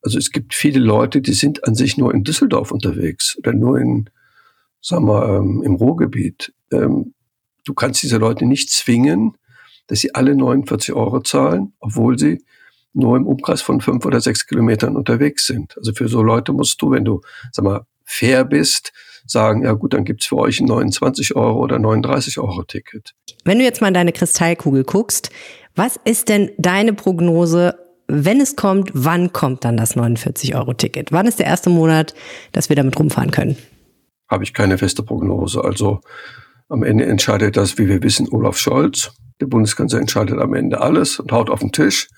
also 0.00 0.16
es 0.16 0.30
gibt 0.30 0.54
viele 0.54 0.78
Leute, 0.78 1.20
die 1.20 1.34
sind 1.34 1.66
an 1.66 1.74
sich 1.74 1.98
nur 1.98 2.14
in 2.14 2.24
Düsseldorf 2.24 2.70
unterwegs 2.70 3.36
oder 3.36 3.52
nur 3.52 3.78
in, 3.78 4.08
sagen 4.80 5.06
wir, 5.06 5.28
ähm, 5.28 5.62
im 5.62 5.74
Ruhrgebiet. 5.74 6.54
Ähm, 6.72 7.14
du 7.68 7.74
kannst 7.74 8.02
diese 8.02 8.16
Leute 8.16 8.46
nicht 8.46 8.70
zwingen, 8.70 9.36
dass 9.86 10.00
sie 10.00 10.14
alle 10.14 10.34
49 10.34 10.94
Euro 10.94 11.20
zahlen, 11.20 11.74
obwohl 11.80 12.18
sie 12.18 12.42
nur 12.94 13.16
im 13.16 13.26
Umkreis 13.26 13.60
von 13.60 13.80
fünf 13.80 14.04
oder 14.06 14.20
sechs 14.20 14.46
Kilometern 14.46 14.96
unterwegs 14.96 15.46
sind. 15.46 15.76
Also 15.76 15.92
für 15.92 16.08
so 16.08 16.22
Leute 16.22 16.52
musst 16.52 16.80
du, 16.80 16.90
wenn 16.90 17.04
du, 17.04 17.20
sag 17.52 17.64
mal, 17.64 17.86
fair 18.04 18.44
bist, 18.44 18.92
sagen, 19.26 19.64
ja 19.64 19.72
gut, 19.72 19.92
dann 19.92 20.04
gibt's 20.04 20.26
für 20.26 20.36
euch 20.36 20.60
ein 20.60 20.66
29 20.66 21.36
Euro 21.36 21.60
oder 21.60 21.78
39 21.78 22.38
Euro 22.38 22.62
Ticket. 22.64 23.14
Wenn 23.44 23.58
du 23.58 23.64
jetzt 23.64 23.82
mal 23.82 23.88
in 23.88 23.94
deine 23.94 24.12
Kristallkugel 24.12 24.84
guckst, 24.84 25.30
was 25.76 26.00
ist 26.04 26.30
denn 26.30 26.50
deine 26.56 26.94
Prognose, 26.94 27.74
wenn 28.06 28.40
es 28.40 28.56
kommt, 28.56 28.90
wann 28.94 29.32
kommt 29.34 29.64
dann 29.64 29.76
das 29.76 29.94
49 29.94 30.54
Euro 30.54 30.72
Ticket? 30.72 31.12
Wann 31.12 31.26
ist 31.26 31.38
der 31.38 31.46
erste 31.46 31.68
Monat, 31.68 32.14
dass 32.52 32.70
wir 32.70 32.76
damit 32.76 32.98
rumfahren 32.98 33.30
können? 33.30 33.56
Habe 34.28 34.44
ich 34.44 34.54
keine 34.54 34.78
feste 34.78 35.02
Prognose. 35.02 35.62
Also 35.62 36.00
am 36.68 36.82
Ende 36.82 37.06
entscheidet 37.06 37.56
das, 37.56 37.78
wie 37.78 37.88
wir 37.88 38.02
wissen, 38.02 38.28
Olaf 38.30 38.58
Scholz. 38.58 39.12
Der 39.40 39.46
Bundeskanzler 39.46 40.00
entscheidet 40.00 40.38
am 40.38 40.54
Ende 40.54 40.80
alles 40.80 41.18
und 41.18 41.32
haut 41.32 41.50
auf 41.50 41.60
den 41.60 41.72
Tisch. 41.72 42.08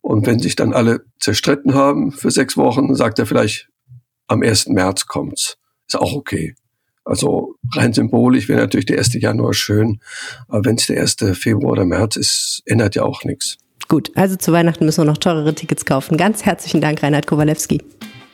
Und 0.00 0.26
wenn 0.26 0.38
sich 0.38 0.56
dann 0.56 0.72
alle 0.72 1.04
zerstritten 1.18 1.74
haben 1.74 2.12
für 2.12 2.30
sechs 2.30 2.56
Wochen, 2.56 2.94
sagt 2.94 3.18
er 3.18 3.26
vielleicht, 3.26 3.68
am 4.26 4.42
1. 4.42 4.68
März 4.68 5.06
kommt's. 5.06 5.56
Ist 5.86 5.96
auch 5.96 6.14
okay. 6.14 6.54
Also 7.04 7.56
rein 7.74 7.92
symbolisch 7.92 8.48
wäre 8.48 8.60
natürlich 8.60 8.86
der 8.86 8.98
1. 8.98 9.14
Januar 9.14 9.54
schön. 9.54 10.00
Aber 10.46 10.64
wenn 10.64 10.76
es 10.76 10.86
der 10.86 11.00
1. 11.00 11.16
Februar 11.32 11.72
oder 11.72 11.84
März 11.84 12.16
ist, 12.16 12.62
ändert 12.66 12.94
ja 12.94 13.02
auch 13.02 13.24
nichts. 13.24 13.56
Gut, 13.88 14.10
also 14.14 14.36
zu 14.36 14.52
Weihnachten 14.52 14.84
müssen 14.84 15.00
wir 15.00 15.06
noch 15.06 15.16
teurere 15.16 15.54
Tickets 15.54 15.86
kaufen. 15.86 16.18
Ganz 16.18 16.44
herzlichen 16.44 16.82
Dank, 16.82 17.02
Reinhard 17.02 17.26
Kowalewski. 17.26 17.82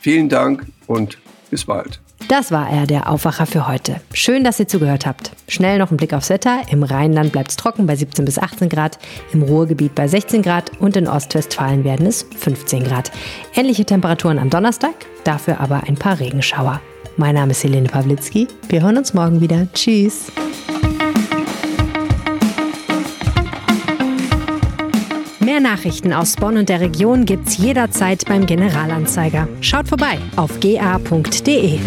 Vielen 0.00 0.28
Dank 0.28 0.66
und 0.88 1.18
bis 1.50 1.64
bald. 1.64 2.00
Das 2.28 2.50
war 2.50 2.70
er, 2.70 2.86
der 2.86 3.10
Aufwacher 3.10 3.44
für 3.44 3.68
heute. 3.68 4.00
Schön, 4.12 4.44
dass 4.44 4.58
ihr 4.58 4.66
zugehört 4.66 5.04
habt. 5.04 5.32
Schnell 5.46 5.78
noch 5.78 5.90
ein 5.90 5.98
Blick 5.98 6.14
aufs 6.14 6.30
Wetter. 6.30 6.62
Im 6.70 6.82
Rheinland 6.82 7.32
bleibt 7.32 7.50
es 7.50 7.56
trocken 7.56 7.86
bei 7.86 7.96
17 7.96 8.24
bis 8.24 8.38
18 8.38 8.68
Grad, 8.68 8.98
im 9.32 9.42
Ruhrgebiet 9.42 9.94
bei 9.94 10.08
16 10.08 10.42
Grad 10.42 10.72
und 10.80 10.96
in 10.96 11.06
Ostwestfalen 11.06 11.84
werden 11.84 12.06
es 12.06 12.26
15 12.38 12.84
Grad. 12.84 13.12
Ähnliche 13.54 13.84
Temperaturen 13.84 14.38
am 14.38 14.48
Donnerstag, 14.48 14.94
dafür 15.24 15.60
aber 15.60 15.82
ein 15.86 15.96
paar 15.96 16.18
Regenschauer. 16.18 16.80
Mein 17.16 17.34
Name 17.34 17.52
ist 17.52 17.62
Helene 17.62 17.88
Pawlitzki. 17.88 18.48
Wir 18.68 18.82
hören 18.82 18.96
uns 18.96 19.12
morgen 19.12 19.40
wieder. 19.40 19.68
Tschüss. 19.74 20.32
Mehr 25.40 25.60
Nachrichten 25.60 26.14
aus 26.14 26.36
Bonn 26.36 26.56
und 26.56 26.70
der 26.70 26.80
Region 26.80 27.26
gibt's 27.26 27.58
jederzeit 27.58 28.24
beim 28.26 28.46
Generalanzeiger. 28.46 29.46
Schaut 29.60 29.88
vorbei 29.88 30.18
auf 30.36 30.58
ga.de. 30.58 31.78